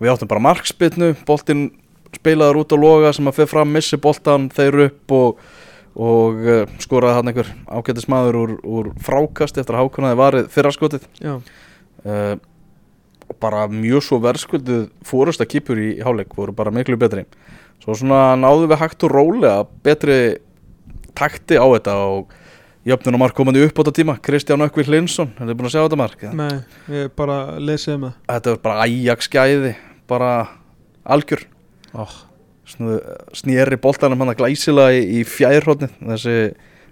[0.00, 1.70] við áttum bara markspilnu boltin
[2.12, 5.42] spilaður út á loga sem að fyrir fram missi boltan þeir upp og,
[5.92, 10.72] og uh, skoraði hann einhver ágættis maður úr, úr frákast eftir að hákunaði varið fyrra
[10.74, 11.08] skotið.
[11.22, 12.36] Uh,
[13.42, 17.26] bara mjög svo verðskulduð fórust að kýpur í, hálfleik voru bara miklu betri.
[17.82, 20.18] Svo svona náðu við hægt og rólega betri
[21.18, 22.32] takti á þetta og
[22.88, 26.00] jöfnunumark komandi upp á þetta tíma Kristján Ökvi Hlinsson, er þið búin að sjá þetta
[26.00, 26.24] mark?
[26.34, 29.74] nei, ég bara lesið um það Þetta var bara Ajax gæði
[30.10, 30.32] bara
[31.02, 31.46] algjör.
[31.92, 32.14] Oh.
[32.72, 32.98] Snu,
[33.36, 36.36] snýri boltanum hann að glæsilega í, í fjærhóttni þessi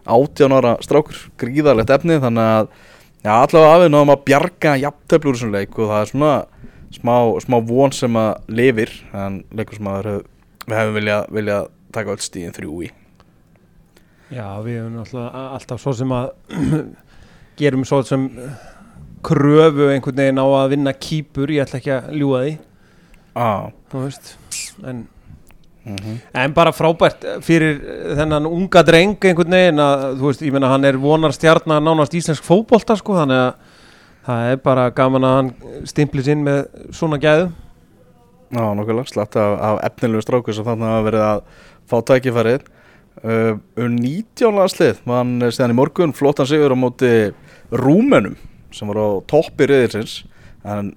[0.05, 2.71] 18 ára strákur gríðarlegt efni þannig að
[3.25, 6.33] já, allavega að við náðum að bjarga jafntöflur úr þessum leik og það er svona
[6.95, 7.15] smá,
[7.45, 10.09] smá von sem að lifir en leikur sem að
[10.67, 11.61] við hefum viljað vilja
[11.95, 12.91] taka öll stíðin þrjú í.
[14.31, 16.29] Já, við hefum náttúrulega alltaf svo sem að
[17.61, 18.27] gerum svo sem
[19.27, 22.59] kröfu einhvern veginn á að vinna kýpur, ég ætla ekki að ljúga því.
[23.41, 23.71] Ah.
[23.93, 24.31] þú veist
[24.91, 25.05] en,
[25.85, 27.81] mm en bara frábært fyrir
[28.19, 32.15] þennan unga dreng einhvern veginn að þú veist, ég meina hann er vonar stjarnar nánast
[32.15, 33.81] íslensk fótbolta sko, þannig að
[34.27, 35.51] það er bara gaman að hann
[35.89, 37.51] stimplis inn með svona gæðu
[38.51, 41.43] Já, nokkulega, slatt af, af efnilegu stráku sem þannig að verið að
[41.91, 42.65] fá tækifærið.
[43.21, 47.11] Uh, um 19 landslið mann síðan í morgun flottan sigur á móti
[47.71, 48.35] Rúmenum
[48.75, 50.23] sem voru á toppi riðilsins
[50.65, 50.95] en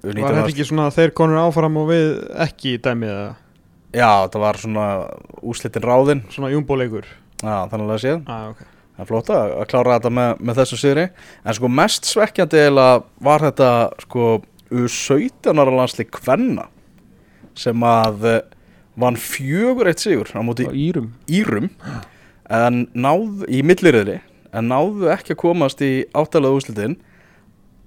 [0.00, 2.06] Var þetta ekki svona að þeir konur áfram og við
[2.40, 3.32] ekki í dæmið eða
[3.90, 4.84] Já, þetta var svona
[5.42, 7.08] úslitin ráðinn svona júmbóleikur
[7.40, 8.20] Já, þannig að séð.
[8.28, 8.66] Ah, okay.
[8.94, 11.04] Það er flott að klára þetta með, með þessu sigri.
[11.40, 13.68] En sko mest svekkjandi eiginlega var þetta
[14.04, 14.26] sko
[14.70, 16.66] U17 ára landslið Kvenna
[17.58, 18.42] sem að eh,
[19.00, 21.14] vann fjögur eitt sigur á móti Írum.
[21.32, 21.70] Írum.
[22.50, 24.20] En náðu í milliriðri
[24.52, 26.98] en náðu ekki að komast í áttalega úslitin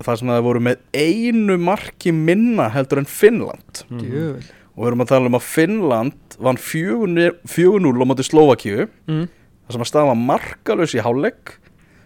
[0.04, 3.84] þar sem það voru með einu marki minna heldur en Finnland.
[3.88, 4.04] Mhm.
[4.04, 4.52] Djöfull.
[4.73, 9.25] Og við erum að tala um að Finnland vann 4-0 á móti Slovakíu mm.
[9.65, 11.57] þar sem að staða markalös í hálflegg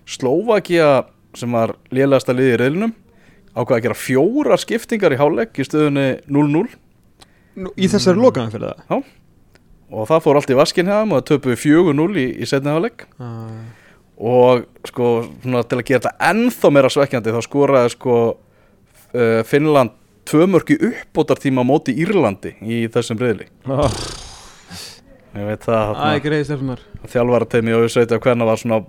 [0.07, 0.89] Slovakia
[1.37, 2.95] sem var lélegasta liði í reyðlunum
[3.57, 6.67] ákvaði að gera fjóra skiptingar í hálflegg í stöðunni 0-0
[7.57, 9.07] Nú, Í þessari lokaðan fyrir það
[9.87, 13.05] og það fór allt í vaskin hefðum og það töpuði 4-0 í, í setni hálflegg
[13.23, 13.61] ah.
[14.19, 19.95] og sko svona, til að gera þetta ennþá meira svekkjandi þá skoraði sko uh, Finnland
[20.27, 23.97] tvö mörki uppbótartíma móti Írlandi í þessum reyðli oh,
[25.37, 25.95] ég veit það
[27.07, 28.81] þjálfarateimi og ég sveiti að hvernig var svona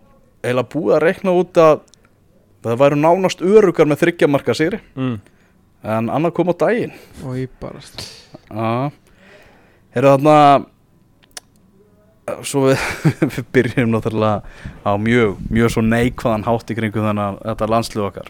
[0.45, 1.83] heila búið að reikna út að
[2.65, 4.81] það væru nánast örugar með þryggjamarka sigri.
[4.99, 5.21] Mm.
[5.83, 6.97] en annað kom á daginn.
[7.25, 8.03] Og ég barast
[8.49, 8.91] Já.
[9.95, 10.41] Herru þarna
[12.45, 12.83] Svo við,
[13.33, 14.43] við byrjum náttúrulega
[14.85, 18.29] á mjög, mjög svo neikvæðan hátt í kringum þannig að þetta landslið okkar.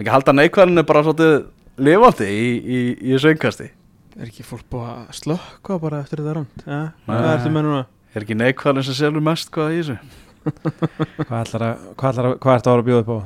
[0.00, 1.34] Ekki halda neikvæðinu bara svolítið
[1.78, 2.78] lifandi í, í,
[3.12, 3.70] í einkasti
[4.16, 6.62] Er ekki fólk búið að slökka bara eftir þetta rand?
[6.64, 7.82] Ja, hvað ertu með núna?
[8.16, 9.96] er ekki neikvæðinu sem selur mest hvað í þessu?
[11.26, 13.18] Hvað ætlar að hvað að, ertu að vera að bjóða upp á?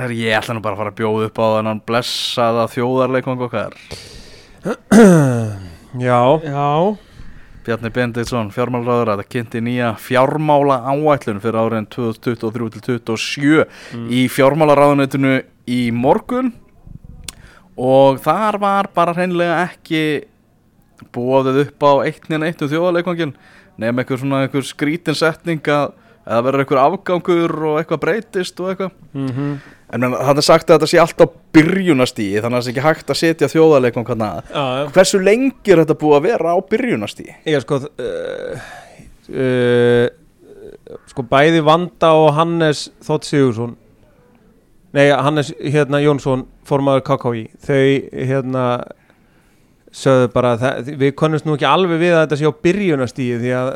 [0.00, 3.76] Herru, ég ætla nú bara að fara að bjóða upp á þennan blessaða þjóðarleikvang okkar.
[6.08, 6.66] Já, Já.
[7.62, 14.08] Bjarni Benditsson, fjármálaráður þetta kynnti nýja fjármála áætlun fyrir árin 2023-2027 Mm.
[14.10, 15.36] í fjármálaráðunetinu
[15.70, 16.50] í morgun
[17.76, 20.04] og þar var bara hreinlega ekki
[21.14, 23.34] búið upp á eitt neina eitt um þjóðarleikvangin
[23.80, 28.72] nefn eitthvað svona eitthvað skrítin setning að eða verður eitthvað afgangur og eitthvað breytist og
[28.72, 29.54] eitthvað mm
[29.92, 32.86] en menn, það er sagt að þetta sé alltaf byrjunastíði þannig að það sé ekki
[32.86, 33.52] hægt að setja að
[34.48, 34.86] já, já.
[34.94, 37.34] hversu lengi er þetta búið að vera á byrjunastíði?
[37.52, 38.70] Ég sko uh,
[39.42, 40.06] uh,
[41.12, 43.76] sko bæði Vanda og Hannes Þótt Sigursson
[44.96, 48.64] nei Hannes hérna Jónsson formaður KKí þau hérna
[49.92, 53.54] sögðu bara það, við konumst nú ekki alveg við að þetta sé á byrjunastíði því
[53.58, 53.70] að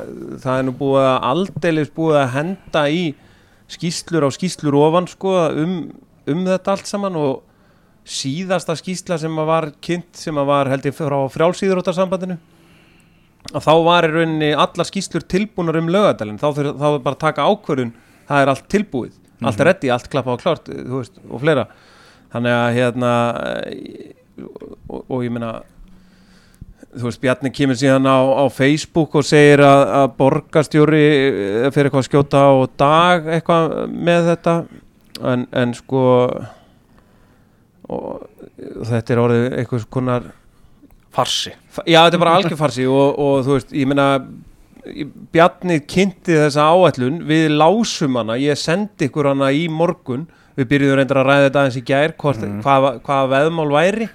[0.45, 3.03] það er nú búið að aldeilis búið að henda í
[3.77, 5.77] skýslur á skýslur ofan sko um,
[6.31, 7.43] um þetta allt saman og
[8.07, 12.39] síðasta skýsla sem að var kynnt sem að var held ég frá frjálsýðuróttarsambandinu
[13.53, 17.23] að þá var í rauninni alla skýslur tilbúnar um lögadalinn þá þá er bara að
[17.25, 17.93] taka ákvörðun
[18.27, 21.67] það er allt tilbúið, allt er reddi, allt klappa á klárt þú veist, og fleira.
[22.33, 23.13] Þannig að hérna
[24.89, 25.53] og, og ég meina
[26.97, 31.91] þú veist, Bjarni kemur síðan á, á Facebook og segir að, að borgarstjóri eh, fyrir
[31.91, 34.57] eitthvað að skjóta á dag eitthvað með þetta.
[35.27, 36.03] En, en sko
[37.87, 38.27] og
[38.89, 40.33] þetta er orðið eitthvað konar
[41.17, 41.55] Farsi.
[41.89, 44.07] Já, þetta er bara algjör farsi og, og þú veist, ég meina
[45.35, 51.01] Bjarni kynnti þessa áætlun við lásum hana, ég sendi ykkur hana í morgun, við byrjuðum
[51.01, 52.61] reyndar að ræða þetta aðeins í gær, hvort, Mhm.
[52.65, 54.09] hvað, hvað veðmál væri,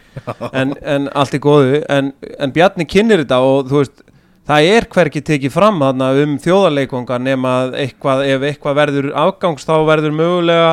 [0.54, 4.02] en, en allt er góðu, en, en Bjarni kynnir þetta og þú veist,
[4.48, 9.68] það er hverki tekið fram þarna um þjóðarleikvanga nema að eitthvað, ef eitthvað verður afgangs
[9.70, 10.72] þá verður mögulega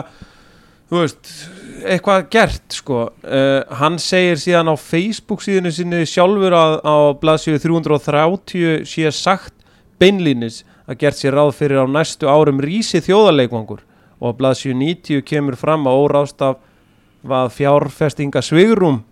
[0.88, 1.34] þú veist,
[1.84, 7.60] eitthvað gert sko, uh, hann segir síðan á Facebook síðinu sinni sjálfur að á blaðsíðu
[7.62, 9.52] 330 sé sagt
[10.00, 13.84] beinlínis að gert sér ráð fyrir á næstu árum rísi þjóðarleikvangur.
[14.18, 16.56] Og á blaðsíðu 90 kemur fram að órástaf
[17.28, 19.02] var fjárfestinga svigrum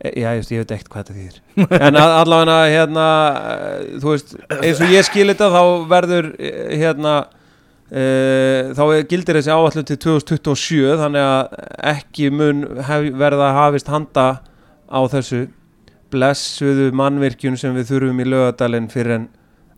[0.00, 1.40] e, já, ég, veist, ég veit ekkert hvað þetta þýðir.
[1.88, 3.06] En að- allavega hérna
[3.38, 7.16] eh, þú veist, eins og ég skil þetta þá verður eh, hérna
[7.88, 11.54] Uh, þá gildir þessi áallum til 2027 þannig að
[11.88, 14.24] ekki mun hef, verða hafist handa
[14.92, 15.46] á þessu
[16.12, 19.24] blessuðu mannvirkjun sem við þurfum í lögadalinn fyrir en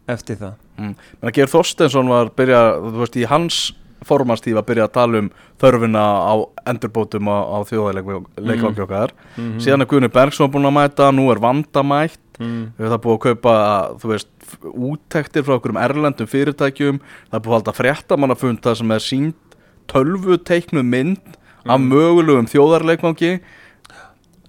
[0.09, 0.55] eftir það.
[0.79, 0.95] Mm.
[1.21, 3.61] Menna Geir Þorstensson var byrja, þú veist, í hans
[4.07, 5.29] formanstíf að byrja að tala um
[5.61, 6.35] þörfina á
[6.73, 9.13] endurbótum á, á þjóðarleikvangi okkar.
[9.37, 12.63] Mm síðan er Guðni Bergsson búin að mæta nú er Vanda mætt mm.
[12.79, 13.55] við það búið að kaupa,
[14.01, 14.31] þú veist
[14.73, 17.01] úttektir frá okkur um erlendum fyrirtækjum.
[17.29, 19.59] Það er búið að halda fréttamannafunda sem er sínt
[19.91, 21.37] tölvu teiknuð mynd
[21.67, 21.91] af Mm.
[21.93, 23.41] mögulegum þjóðarleikvangi.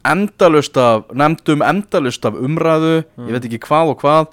[0.07, 3.03] Endalust af nefndum endalust af umræðu.
[3.17, 3.27] Mm.
[3.27, 4.31] ég veit ekki hvað og hvað.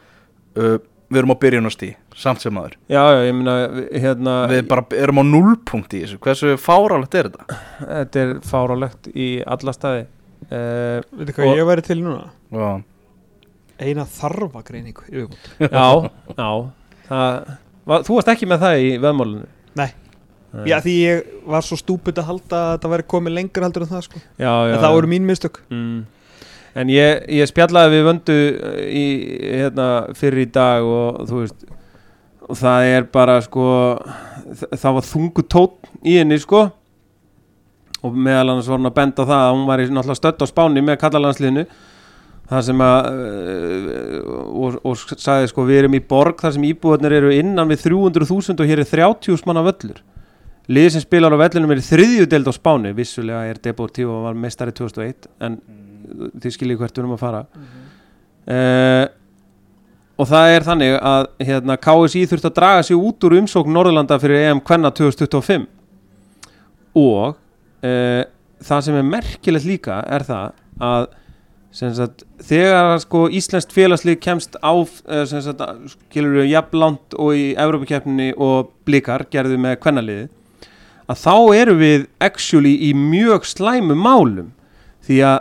[0.57, 3.54] Uh, við erum á byrjunastí samt sem aður Já, já, ég meina
[4.02, 9.08] hérna, við bara erum á nullpunkt í þessu hversu fáralegt er þetta þetta er fárálegt
[9.14, 12.28] í alla staði uh, Veitu hvað Og- ég væri til núna?
[12.52, 12.68] Já.
[13.78, 14.04] Eina
[15.14, 15.48] viðbót.
[15.62, 15.86] Já,
[16.34, 16.50] já
[17.08, 19.46] það, var, Þú varst ekki með það í veðmálinu
[19.78, 19.88] Nei.
[20.66, 23.90] Já, því ég var svo stúpid að halda að þetta væri komið lengur heldur en
[23.92, 24.20] það sko.
[24.40, 25.60] já, já, En það voru mín mistök.
[25.70, 25.98] mm.
[26.78, 29.06] En ég, ég spjallaði við vöndu uh, í,
[29.58, 29.88] hérna,
[30.18, 31.68] fyrir í dag og þú veist
[32.48, 33.66] og það er bara sko
[34.72, 36.68] það var þungu tótt í henni sko.
[37.98, 40.46] Og meðal annars var hún að benda það að hún var í náttúrulega stödd á
[40.48, 41.64] spáni með kallalandsliðinu.
[42.48, 47.16] Það sem að uh, og, og sagði sko við erum í borg þar sem íbúðarnir
[47.18, 49.98] eru innan við 300.000 og hér er 30.000 manna völlur.
[50.68, 52.94] Liðið sem spilar á vellinum er í þriðju deild á spáni.
[52.96, 55.60] Vissulega er Deportivo var mestari 2001 en
[56.42, 57.42] þið skiljið hvert við erum að fara.
[58.48, 59.04] Uh,
[60.18, 64.18] og það er þannig að hérna, KSI þurft að draga sig út úr umsókn Norðurlanda
[64.22, 65.68] fyrir EM Kvenna 2025
[66.98, 68.22] og uh,
[68.64, 71.06] það sem er merkilegt líka er það að
[71.78, 74.72] sagt, þegar sko, Íslenskt félagslið kemst á
[75.28, 80.26] sagt, skilur við jafnlant og í Evrópakeppninni og blikar gerðu með kvennaliði
[81.08, 84.52] að þá erum við actually í mjög slæmu málum.
[85.06, 85.38] Því að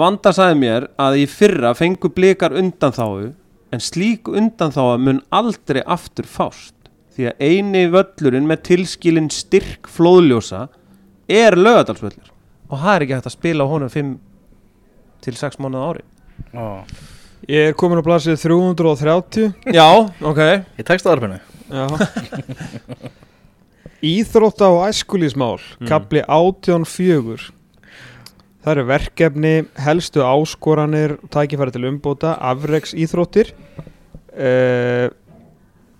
[0.00, 3.32] Vanda sagði mér að í fyrra fengu blikar undanþáu
[3.74, 6.74] en slík undanþáa mun aldrei aftur fást
[7.16, 10.66] því að eini völlurinn með tilskilin styrk flóðljósa
[11.32, 12.30] er lögadalsvöllur
[12.70, 14.14] og það er ekki hægt að spila á honum 5
[15.26, 16.04] til 6 mánuð ári
[16.52, 16.66] Já.
[17.48, 19.52] Ég er komin á blasið 330.
[19.72, 19.86] Já,
[20.20, 20.40] ok
[20.76, 21.38] Í textaðarfinu
[21.70, 21.86] Já.
[24.06, 25.86] Íþrótta og æskulísmál, Mm.
[25.88, 27.50] kapli 18.4.
[28.66, 33.52] Það eru verkefni, helstu áskoranir, tækifæri til umbóta, afreks íþróttir,
[34.34, 35.06] uh,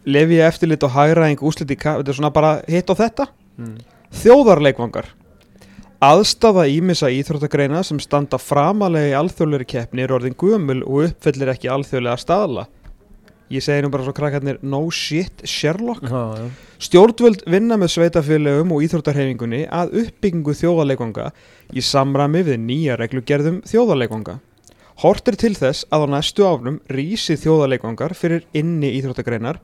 [0.07, 3.29] lefi eftirlit og hægræðing úslit í ka- þetta er svona bara hitt á þetta.
[3.59, 3.77] mm.
[4.19, 5.07] Þjóðarleikvangar.
[6.03, 11.71] Aðstafa ímissa íþróttagreina sem standa framalega í alþjóðleiri keppni er orðin gömul og uppfyllir ekki
[11.71, 12.67] alþjóðlega staðla.
[13.47, 16.03] Ég segi nú bara svo krakkarnir no shit Sherlock.
[16.03, 16.47] já, já.
[16.83, 21.29] Stjórnvöld vinna með sveitafélögum og íþróttarhefingunni að uppbyggingu þjóðarleikvanga
[21.71, 24.41] í samræmi við nýja reglugerðum þjóðarleikvanga.
[25.05, 29.61] Hort er til þess að á næstu áfnum rísi þjóðarleikvangar fyrir inni íþróttagreinar,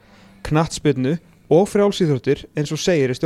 [0.46, 1.16] knattspyrnu
[1.50, 3.18] og frjálsíþróttir eins og segir í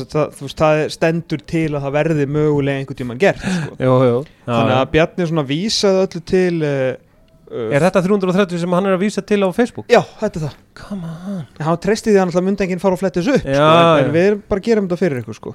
[0.00, 3.44] sagt, Það, veist, það stendur til að það verði mögulega einhvern tímann gert.
[3.44, 3.76] Sko.
[3.80, 4.18] Jú, jú.
[4.44, 6.64] Já, Þannig að Bjarni vísaði öllu til...
[6.64, 7.09] Uh,
[7.50, 9.86] Er þetta 330 sem hann er að vísa til á Facebook?
[9.90, 10.58] Já, þetta er það.
[10.78, 13.48] Come on En Hann treysti því að alltaf myndi enginn fara og fletta þessu upp
[13.48, 15.54] Já, sko, en, en við erum bara að gera þetta fyrir ykkur sko.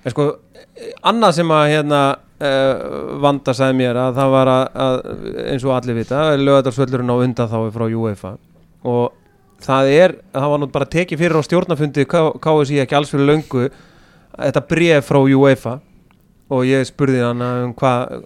[0.00, 0.26] En sko,
[0.60, 2.02] eh, annað sem að hérna
[2.44, 5.00] uh, vanda sagði mér að það var að, að
[5.54, 8.34] eins og allir vita, lögadagsvöllurinn á undan þá frá UEFA
[8.90, 9.04] og
[9.60, 13.68] það er, það var nú bara tekið fyrir á stjórnafundi KSI ekki alls fyrir löngu
[14.36, 15.78] þetta bref frá UEFA
[16.50, 18.24] og ég spurði hann um hvað,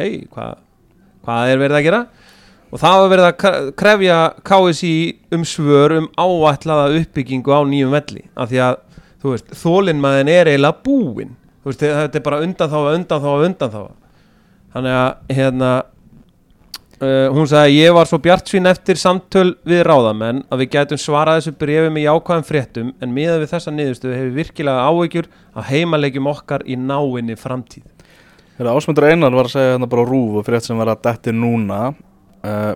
[0.00, 0.56] hei, hvað
[1.26, 2.02] hvað er verið að gera?
[2.70, 4.94] Og það var verið að krefja KSI
[5.34, 8.24] um svör um áætlaða uppbyggingu á nýjum velli.
[8.38, 8.78] Af því að
[9.20, 13.30] þú veist, þólinnmaðin er eiginlega búinn þú veist, þetta er bara undan þá undan þá
[13.46, 13.80] undan þá
[14.74, 15.70] þannig að hérna
[17.02, 21.40] uh, hún sagði ég var svo bjartsvín eftir samtöl við ráðamenn að við gætum svarað
[21.40, 26.30] þessu brefi með jákvæðum fréttum en miðað við þessa niðurstöðu hefur virkilega áhyggjur af heimalegjum
[26.32, 27.84] okkar í náinni framtíð
[28.60, 30.98] Þegar Ásmundur Einar var að segja hérna bara rúf og fyrir þetta sem var að
[31.06, 31.76] detti núna
[32.44, 32.74] uh,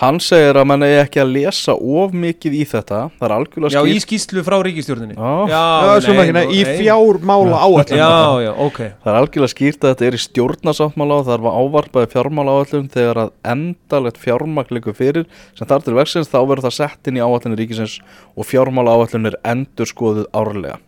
[0.00, 3.00] Hann segir að mann eigi ekki að lesa of mikið í þetta.
[3.20, 5.32] Það er algjörlega Já, í skýslu frá ríkistjórninni Já.
[5.52, 8.12] Já, svona ekki, nei, í fjármála áallum Já,
[8.42, 8.78] já, ok.
[9.04, 12.88] Það er algjörlega skýrt að þetta er í stjórnasáttmála og það var ávarpaði fjármála áallum
[12.96, 17.20] þegar að endalegt fjármagn liggur fyrir sem þar til verksins þá verður það sett inn
[17.20, 18.00] í áallinu ríkisins
[18.34, 20.80] og fjármála áallun er endur skoðuð árlega.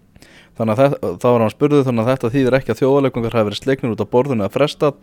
[0.55, 3.61] Þannig að þá var hann spurðið þannig að þetta þýðir ekki að þjóðaleikungar hafi verið
[3.61, 5.01] sleiknir út á borðinu eða frestað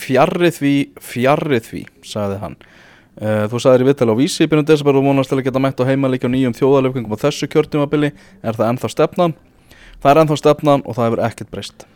[0.00, 2.56] fjarrið því, fjarrið því, sagði hann.
[3.20, 5.62] Uh, þú sagðir í vittal á vísi í byrjun desember og vonast til að geta
[5.62, 8.12] mætt á heimalíkja á nýjum þjóðaleikungum á þessu kjörtjumabili.
[8.44, 9.36] Er það ennþá stefnan?
[10.00, 11.88] Það er ennþá stefnan og það hefur ekkert breyst.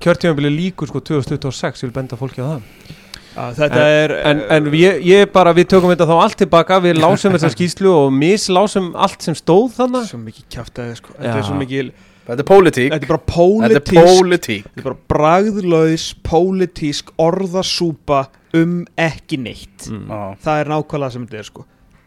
[0.00, 2.95] kjörtímabili líkur sko 2026 ég vil benda fólki á það
[3.36, 7.36] Þetta er en, en ég, ég bara, við tökum þetta þá allt tilbaka við lásum
[7.36, 11.16] þessa skýslu og mislásum allt sem stóð þannig svo mikið kjáftæði sko.
[11.18, 11.94] þetta er svo mikið
[12.26, 12.90] Þetta er pólitík.
[12.90, 14.64] Þetta er bara Þetta er pólitísk pólitík.
[14.66, 18.24] Þetta er bara bragðlaus pólitísk orðasúpa
[18.58, 19.86] um ekki neitt.
[19.86, 20.08] Mm.
[20.10, 20.22] Já.
[20.42, 21.66] það er nákvæmlega sem þetta er sko.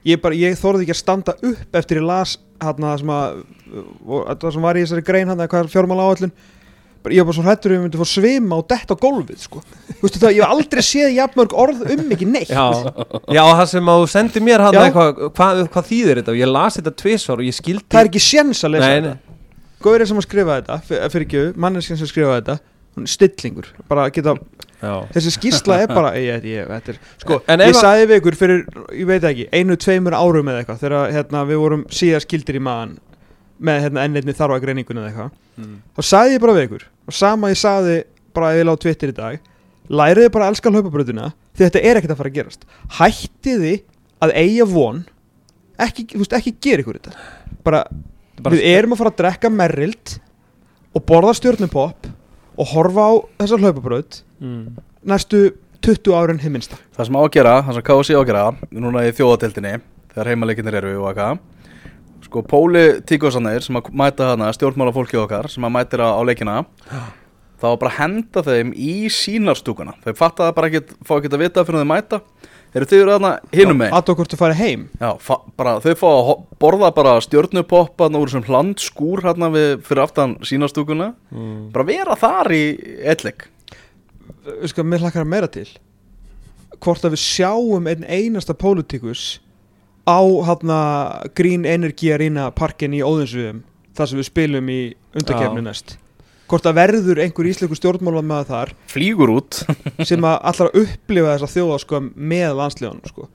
[0.09, 3.41] Ég, bara, ég þorði ekki að standa upp eftir ég las hérna sem að
[4.05, 6.33] og, það sem var í þessari grein hérna hvað er fjármála áallin
[7.07, 9.39] ég var bara svo hrættur um að ég myndi fór svima og detta á gólfið
[9.45, 9.61] sko.
[9.87, 12.51] Þú veistu það, ég hef aldrei séð jafnmörg orð um ekki neitt.
[12.51, 12.65] Já,
[13.37, 16.33] já, það sem að þú sendi mér hann eitthvað, hvað, hvað þýðir þetta?
[16.35, 18.95] Og ég las þetta tvisvar og ég skildi það er ekki séns að lesa Nei,
[18.99, 19.15] þetta.
[19.15, 19.37] Nei.
[19.79, 22.57] Góðurinn sem að skrifa þetta, fyr- fyrir ekki manneskinn sem skrifa þetta,
[23.07, 23.69] stillingur.
[23.87, 24.33] Bara að geta,
[24.83, 24.93] Já.
[25.15, 28.19] þessi skýrsla er bara ég, ég, ég, þetta er, sko, En ég að- sagði við
[28.19, 28.65] ykkur fyrir,
[28.99, 32.63] ég veit ekki einu, tveimur árum eða eitthvað, þegar hérna, við vorum síðast skildir í
[32.67, 32.97] maðan
[33.59, 35.81] með hérna, ennirni þarfa greiningun eða eitthvað Mm.
[35.91, 37.95] þá sagði ég bara við ykkur og sama ég sagði
[38.31, 39.39] bara lá á Twitter í dag
[39.91, 41.25] læriði bara að elska hlaupabröðuna
[41.57, 42.63] því þetta er ekkert að fara að gerast
[42.95, 43.73] hættiði
[44.23, 45.01] að eiga von
[45.83, 47.17] ekki, þú veist, ekki gera ykkur þetta
[47.67, 47.81] bara,
[48.39, 50.15] Bara við erum að fara að drekka merrild
[50.95, 52.07] og borða stjórnupopp
[52.59, 54.63] og horfa á þessa hlaupabröð mm.
[55.11, 55.43] næstu
[55.83, 59.03] 20 árin himminsta Það sem á að gera, það sem KSI á að gera núna
[59.07, 59.75] í þjóðatildinni,
[60.15, 61.43] þegar heimaleikindin eru og eitthvað
[62.25, 66.59] sko pólitíkosanir sem að mæta hana stjórnmála fólkið okkar sem að mætir á, leikina
[67.59, 71.43] þá bara að henda þeim í sínarstúkuna þau fatta það bara ekki, fá ekki að
[71.43, 72.21] vita fyrir þeim mæta.
[72.69, 74.81] Eru þau eru þarna hinum með að okkur þú farið heim.
[75.01, 75.09] Já,
[75.57, 76.27] bara, þau fá að
[76.61, 81.71] borða bara stjórnupoppa úr sem hlandskúr hérna við, fyrir aftan sínarstúkuna Mm.
[81.73, 82.63] bara vera þar í
[83.05, 83.47] ellik
[84.45, 85.67] við sko, mér hlakkar að meira til
[86.79, 89.39] hvort að við sjáum einn einasta pólitíkus
[90.07, 90.79] á hérna
[91.35, 93.63] Green Energy Arena parkin í Óðinsviðum
[93.97, 94.79] þar sem við spilum í
[95.17, 95.97] undakefni næst
[96.49, 99.59] hvort að verður einhver íslensku stjórnmála með þar flýgur út
[100.09, 103.29] sem að allar að upplifa þessa þjóða með sko.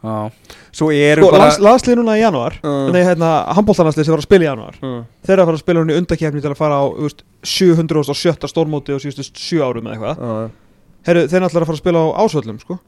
[0.00, 0.30] Já,
[0.72, 2.92] Svo eru sko, bara lands, landslið núna í janúar Mm.
[2.94, 5.02] nei, hérna, handbóltanlandslið sem var að spila í janúar mm.
[5.26, 7.20] þeir eru að fara að spila hún í undakefni til að fara á þú veist,
[7.44, 8.48] 707.
[8.48, 10.50] stórmóti og síðustu 7 árum eða eitthvað Já.
[11.10, 12.78] Heru, þeir eru allar að fara að spila á ásvöllum sko.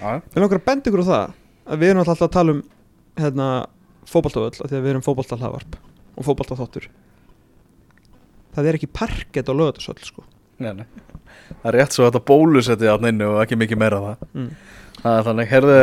[0.00, 1.36] já, Við langar að benda ykkur á það að
[1.80, 2.62] við erum alltaf að tala um
[3.20, 3.48] hérna,
[4.08, 5.78] fótboltavöll af því að við erum fótboltahlaðvarp
[6.12, 6.90] og fótboltaþáttur.
[8.52, 10.26] Það er ekki parkett á lögatarsöll sko.
[10.60, 14.24] Það er rétt svo að þetta bólusetti átna inni og ekki mikið meira það.
[14.36, 14.48] Mm.
[15.02, 15.76] Það er þannig, herðu,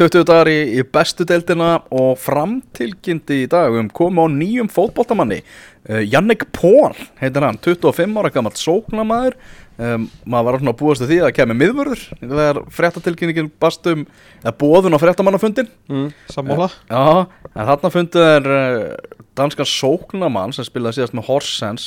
[0.00, 5.42] 20 dagar í, í bestu deildina og framtilkynnti í dag um komu á nýjum fótboltamanni.
[5.84, 9.36] Uh, Jannik Pól heitir hann, 25 ára gammalt sóknamaður
[9.78, 12.04] um, maður var svona að búast því að það kemur miðvörður.
[12.20, 14.04] Þegar fréttatilkynningin bastum
[14.42, 16.08] eða bóðun á fréttamannafundin Mm.
[16.32, 16.68] Sammála.
[16.88, 21.86] Já, en þarna fundu þeir uh, danskan sóknamann sem spilaði síðast með Horsens.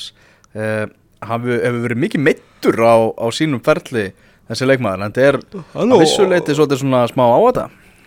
[0.56, 0.86] Uh,
[1.26, 4.12] hefur hefur verið mikið meittur á, á sínum ferli
[4.46, 5.38] þessi leikmaður, en þetta er
[5.74, 5.96] Halló.
[5.96, 7.64] að vissuleiti svona smá á þetta.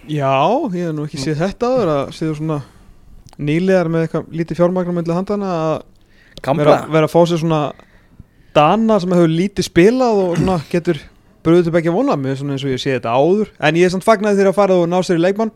[0.08, 0.34] Já,
[0.72, 2.58] ég hef nú ekki séð þetta áður að séð svona
[3.38, 5.74] nýlegar með eitthvað lítið fjármagnum með handana að
[6.58, 7.60] vera, vera að fá sér svona
[8.56, 11.00] dana sem hefur lítið spilað og svona getur
[11.46, 13.50] bröðið til begja vona með svona eins og ég sé þetta áður.
[13.60, 15.52] En ég er samt fagnaði þegar að fara og ná sér í leikmann.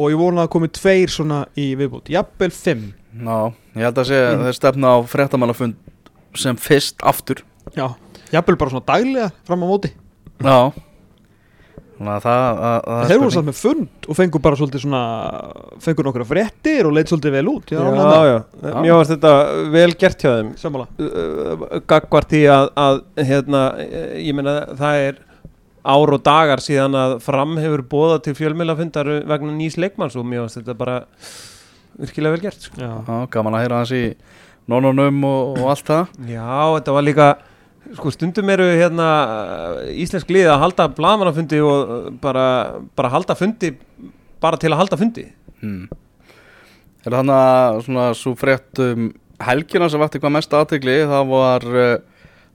[0.00, 2.86] Og ég vona að komi tveir svona í viðbútt, jafnvel fimm.
[3.12, 4.38] Ná, ég held að sé Mm.
[4.38, 4.44] mm.
[4.48, 5.74] þeir stefna á fréttamannafund
[6.34, 7.42] sem fyrst aftur.
[7.76, 7.92] Já,
[8.32, 9.92] jafnvel bara svona daglega fram á móti.
[10.42, 10.72] Að
[12.22, 15.02] það, að, að Þeir voru samt með fund og fengur bara svolítið svona
[15.84, 18.38] fengur nokkra fréttir og leit svolítið vel út Já, Já, já,
[18.78, 19.32] mér varst þetta
[19.74, 20.50] vel gert hjá þeim.
[20.98, 23.00] Uh, Gagvart í að, að
[23.30, 25.22] hérna, eh, ég meina það er
[25.82, 30.44] ár og dagar síðan að fram hefur bóða til fjölmiðlafundar vegna nýs leikmanns og mér
[30.44, 31.00] varst þetta bara
[31.98, 32.78] virkilega vel gert sko.
[32.80, 34.04] Já, Já, gaman að heyra hans í
[34.70, 36.12] nonunum og, og allt það.
[36.30, 37.30] Já, þetta var líka
[37.96, 39.08] sko stundum eru hérna
[39.92, 42.46] íslensk lið að halda blamanafundi og uh, bara,
[42.96, 43.74] bara halda fundi
[44.42, 45.26] bara til að halda fundi
[45.62, 45.90] hmm.
[47.02, 49.08] Er þannig að svona svo frétt um
[49.42, 51.96] helgina sem vakti hvað mest aðtegli það var uh,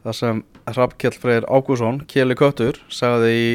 [0.06, 3.50] það sem Hrafkjell Freyr Ágússon, Kjeli Köttur sagði í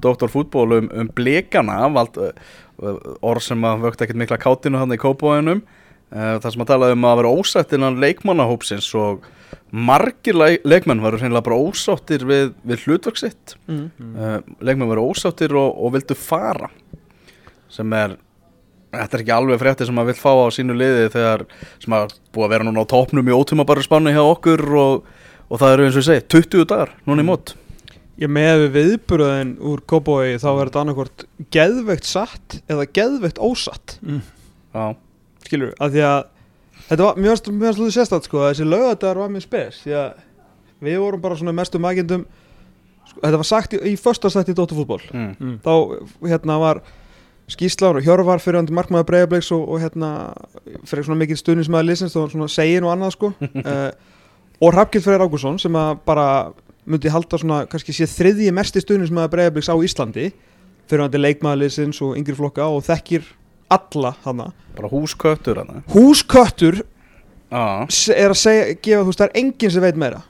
[0.00, 0.28] Dr.
[0.32, 5.60] Fútból um, blikana vald, uh, orð sem að vökti ekkert mikla kátinu hann í kópáinum
[6.12, 9.28] uh, það sem að talaði um að vera ósætt innan leikmannahópsins og
[9.70, 13.84] margir le leikmenn varu hreinlega bara ósáttir við, við hlutvöksitt mm.
[14.16, 16.70] uh, leikmenn varu ósáttir og, og vildu fara
[17.70, 18.18] sem er
[18.90, 21.44] þetta er ekki alveg frétti sem maður vill fá á sínu liði þegar
[21.82, 25.10] sem að búið að vera núna á topnum í ótíma bara spannu hjá okkur og,
[25.48, 27.54] og það eru eins og ég segi 20 dagar núna í mót.
[28.20, 33.96] Ég með við viðburðin úr Kóbói þá er þetta annarkvort geðveikt satt eða geðveikt ósatt.
[34.74, 34.84] Já,
[35.50, 36.20] skilur, af því að
[36.86, 39.98] þetta var, mér varst, mér varst lúðið sérstætt sko, þessi laugadagar var mér spes því
[40.00, 40.22] að
[40.86, 42.24] við vorum bara svona mestu mækjendum
[43.10, 45.60] sko, þetta var sagt í, í första sætti í Dóttarfútból mm.
[45.66, 45.74] þá
[46.30, 46.82] hérna var
[47.50, 50.10] skýslan og Hjörvar fyrir hann markmaður Breiðabliks og, og hérna
[50.88, 53.32] fyrir svona mikið stuðnismæður liðsins þá svona segin og annað sko.
[53.40, 53.88] Uh,
[54.62, 56.26] og Hrafkild Freyr Ágúrsson sem að bara
[56.90, 60.30] myndi halda svona kannski sé þriðji mesti stuðnismæður Breiðabliks á Íslandi
[60.90, 63.26] fyrir til leikmaður liðsins og yngri flokka og þekkir
[63.70, 64.48] alla hana.
[64.76, 65.82] Bara húsköttur hana.
[65.94, 66.82] Húsköttur
[67.90, 70.22] s- er að segja, gefa, þú veist, það er enginn sem veit meira.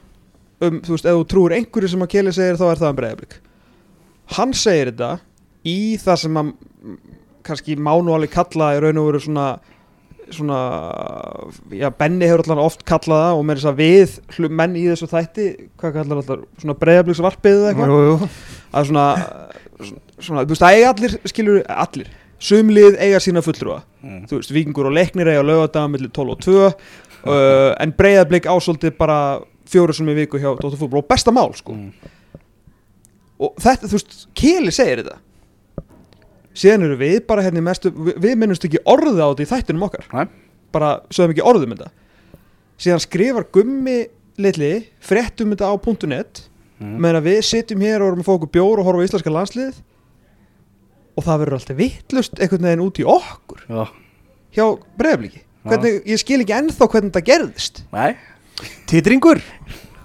[0.61, 2.99] Um, þú veist, ef þú trúir einhverju sem að Keli segir þá er það um
[3.01, 3.39] breyðablík
[4.37, 5.07] hann segir þetta
[5.67, 6.51] í það sem að
[7.43, 9.47] kannski má nú alveg kalla í raun og veru svona
[10.31, 10.59] svona,
[11.75, 15.09] já, Benni hefur allan oft kallað það og með þess að við menn í þessu
[15.11, 15.47] þætti,
[15.81, 18.23] hvað kallar alltaf svona breyðablíksvarpið eða eitthvað?
[18.71, 19.05] Að svona,
[20.21, 24.23] svona, þú veist, eiga allir skilur, allir, sumlið eiga sína fulltrúa mm.
[24.29, 26.73] þú veist, vikingur og leiknir eiga lögadaga millir 12 og 2 uh,
[27.79, 29.17] en breyðablík ásóldi bara
[29.71, 31.91] fjóru sem í viku hjá Dóttar fútból og besta mál sko Mm.
[33.41, 35.17] og þetta, þú veist, Keli segir þetta
[36.51, 39.51] síðan eru við bara hérna í mestu, við, við minnumst ekki orðið á þetta í
[39.53, 40.25] þættunum okkar Nei.
[40.75, 41.91] bara sögum ekki orðið um þetta
[42.81, 43.99] síðan skrifar Gummi
[44.41, 45.75] litli fréttum þetta á
[46.09, 46.47] .net
[46.81, 46.95] Mm.
[46.97, 49.75] meðan við sitjum hér og erum að fá okkur bjór og horfa á íslenska landslið
[51.15, 53.63] og það verður alltaf vittlust einhvern veginn út í okkur.
[53.67, 53.83] Já,
[54.57, 54.65] hjá
[55.67, 57.83] hvernig, ég skil ekki ennþá hvernig þetta gerðist.
[57.93, 58.15] Nei.
[58.89, 59.41] Titringur.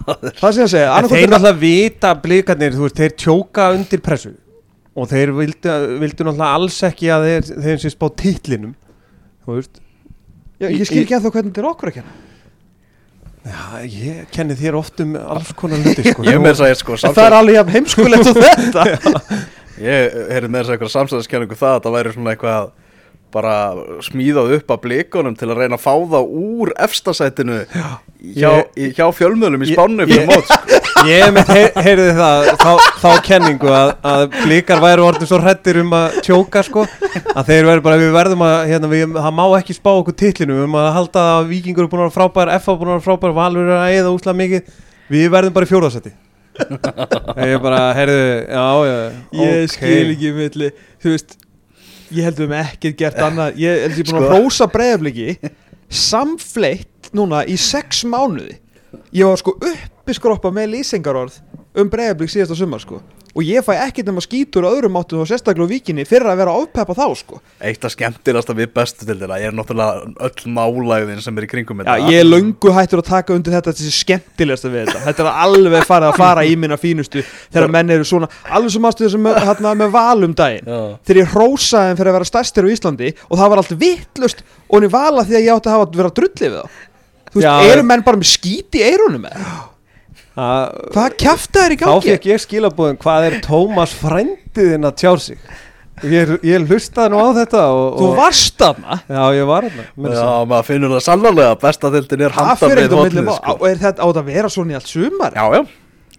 [0.07, 4.02] Það sem ég að segja En þeir náttúrulega vita blikarnir, þú veist, þeir tjóka undir
[4.04, 4.36] pressu.
[4.96, 8.76] Og þeir vildu, vildu náttúrulega alls ekki að þeir, þeir sé spá titlinum
[10.57, 12.14] Já, ég skil ekki ennþá hvernig þetta er okkur að kenna.
[13.46, 16.24] Já, ég kenni þér oft um alls konar hluti sko.
[16.26, 18.86] Ég með þess að ég sko það er alveg jafn heimskulegt og þetta
[19.82, 22.74] Ég heyrði með þess að eitthvað samstæðiskenningu það að það væri svona eitthvað
[23.36, 23.54] bara
[24.04, 29.04] smíðað upp að blikunum til að reyna að fá það úr efstasætinu hjá, í, hjá
[29.12, 30.80] fjölmjölum í spánu fyrir mót sko.
[31.10, 32.70] Ég með heyr, heyrði það þá,
[33.02, 36.86] þá kenningu að, að blikar væru orðin svo hrettir um að tjóka sko,
[37.34, 40.56] að þeir verður bara, við verðum að hérna, við, það má ekki spá okkur titlinu
[40.56, 43.08] við verðum að halda að vikingur er búin að vera frábær FA búin að vera
[43.10, 44.78] frábær, Valur er að eða úslega mikið.
[45.12, 46.16] Við verðum bara í fjórðasetti
[46.57, 48.96] ég bara, heyrðu, já, já
[49.42, 49.72] ég ok.
[49.74, 50.70] skil ekki milli
[51.02, 51.36] þú veist
[52.16, 54.38] ég held við með ekkert gert annað ég held ég búin að Sko.
[54.40, 55.28] rósa breyðabliki
[56.07, 58.57] samfleitt núna í sex mánuði
[59.14, 59.74] ég var sko uppi
[60.14, 61.40] skroppa með lýsingarorð
[61.76, 63.02] um breyðablík síðasta sumar sko.
[63.36, 66.38] Og ég fæ ekkert nema skítur á öðrum áttum og sérstaklega á víkinni fyrir að
[66.40, 67.40] vera að ofpeppa þá sko.
[67.61, 71.82] Eitt af skemmtilegasta við bestu til þeirra er náttúrulega öll málæðin sem er í kringum
[71.84, 75.04] Já, ég er löngu hættur að taka undir þetta þessi skemmtilegasta við þetta.
[75.11, 77.20] Þetta er alveg farið að fara í minna fínustu
[77.52, 80.72] þegar menn eru svona, alveg sem sem með, hérna, með valum daginn.
[81.04, 84.40] Þegar ég hrósaði þeim fyrir að vera stærstir á Íslandi og það var allt vittlust
[84.64, 85.84] og hann vala því að ég átti að
[90.37, 90.97] hafa að vera drullið við þá Þú veist, Já, eru ég- menn bara með skít
[90.97, 92.11] í eirunum með Það- Hvað kjafta er í þá gangi?
[92.11, 95.39] fekk ég skilabúðin hvað er Tómas frændiðinn að tjá sig
[96.05, 99.84] ég, ég hlustaði nú á þetta og, Þú og, varst þarna já, ég var þarna
[99.97, 103.55] meira að Já, maður finnur það sannlega Besta dildin er handa með má- sko.
[103.57, 105.32] Og er þetta á þetta að vera svona í allt sumar?
[105.32, 105.66] Já, já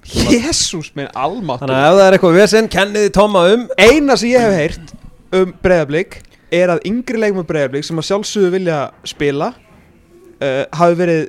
[0.07, 4.29] Jésús minn almáttur þannig að ef það er eitthvað vesinn kenniði Tóma um eina sem
[4.31, 4.93] ég hef heyrt
[5.35, 6.21] um breyðablík
[6.57, 11.25] er að yngri leikmur breyðablík sem að sjálfsögðu vilja spila uh, hafi verið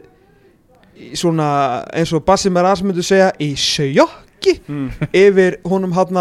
[1.18, 1.48] svona
[1.94, 4.58] eins og Bassi Meraz myndi segja í sjokki
[5.16, 6.18] yfir honum hann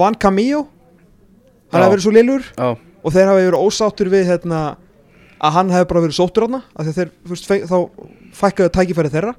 [0.00, 0.66] Van Camillo.
[1.72, 4.60] Hann hafi verið svo lillur Já, og þeir hafi verið ósáttur við hérna,
[5.42, 6.62] að hann hefði bara verið sóttur hann
[7.66, 7.78] þá
[8.36, 9.34] fækkaðu tækifæri þeirra.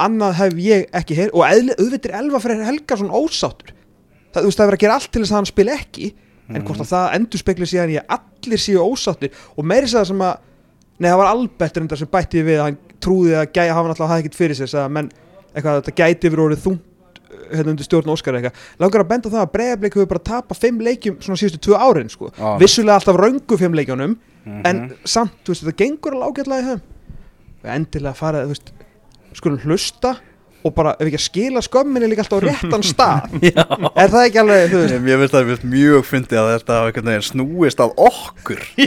[0.00, 3.72] Annað hef ég ekki heyr og auðvitað er Elva Freyr Helgason ósáttur.
[4.34, 6.10] Það, þú veist, það er verið að gera allt til þess að hann spila ekki
[6.46, 9.32] en hvort að það endur spekli síðan ég að allir séu ósáttir.
[9.56, 10.34] Og meiri segða sem að
[11.00, 14.18] nei það var Albert reyndar sem bætti við að hann trúði að gæja hafa náttúrulega
[14.24, 15.08] ekkert fyrir sér sagði menn
[15.54, 16.84] eitthvað að þetta gæti verið orðið þungt
[17.46, 18.56] hérna undir stjórn Óskar eitthvað.
[18.82, 22.10] Langar að benda það að Breiðablik hefur bara tapað fimm leikjum svona síðustu tvö árin
[22.10, 22.26] sko.
[22.36, 22.48] Já.
[22.62, 24.12] vissulega alltaf röngu fimm leikjunum
[24.46, 24.60] Mhm.
[24.64, 26.80] en samt, þú veist, þetta gengur alveg ágætlega í þeim
[27.66, 28.68] og endilega farið, þú veist
[29.34, 30.10] skulum hlusta
[30.64, 33.20] og bara, ef ekki að skila skömminni líka alltaf á réttan stað.
[33.42, 34.94] Er það ekki alveg, þú veist?
[34.94, 36.74] Ég, veist að við mjög fyndi að þetta
[37.26, 38.60] snúist að okkur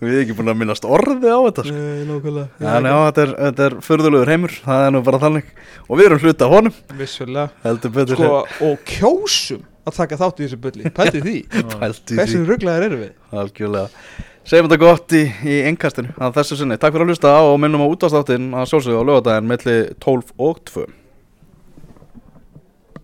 [0.00, 1.74] Við erum ekki búin að minnast orði á þetta sko.
[1.76, 2.46] Nei, nákvæmlega.
[2.72, 5.52] En já, þetta er, þetta er förðulegur heimur, það er nú bara þannig.
[5.86, 7.74] Og við erum hluta af honum, vissulega.
[8.14, 8.32] Sko,
[8.68, 10.92] og kjósum að taka þátt í þessu bulli.
[10.96, 11.36] Pælti því,
[11.80, 13.14] Pældi í hversu því, rugglaðir eru við?
[13.42, 14.06] Algjörlega.
[14.50, 16.78] Segjum þetta gott í, í engkastinu að þessu sinni.
[16.80, 20.32] Takk fyrir að hlusta á og minnum á útastáttin að sjálfsögðu á lögadaginn melli 12
[20.40, 20.86] og 2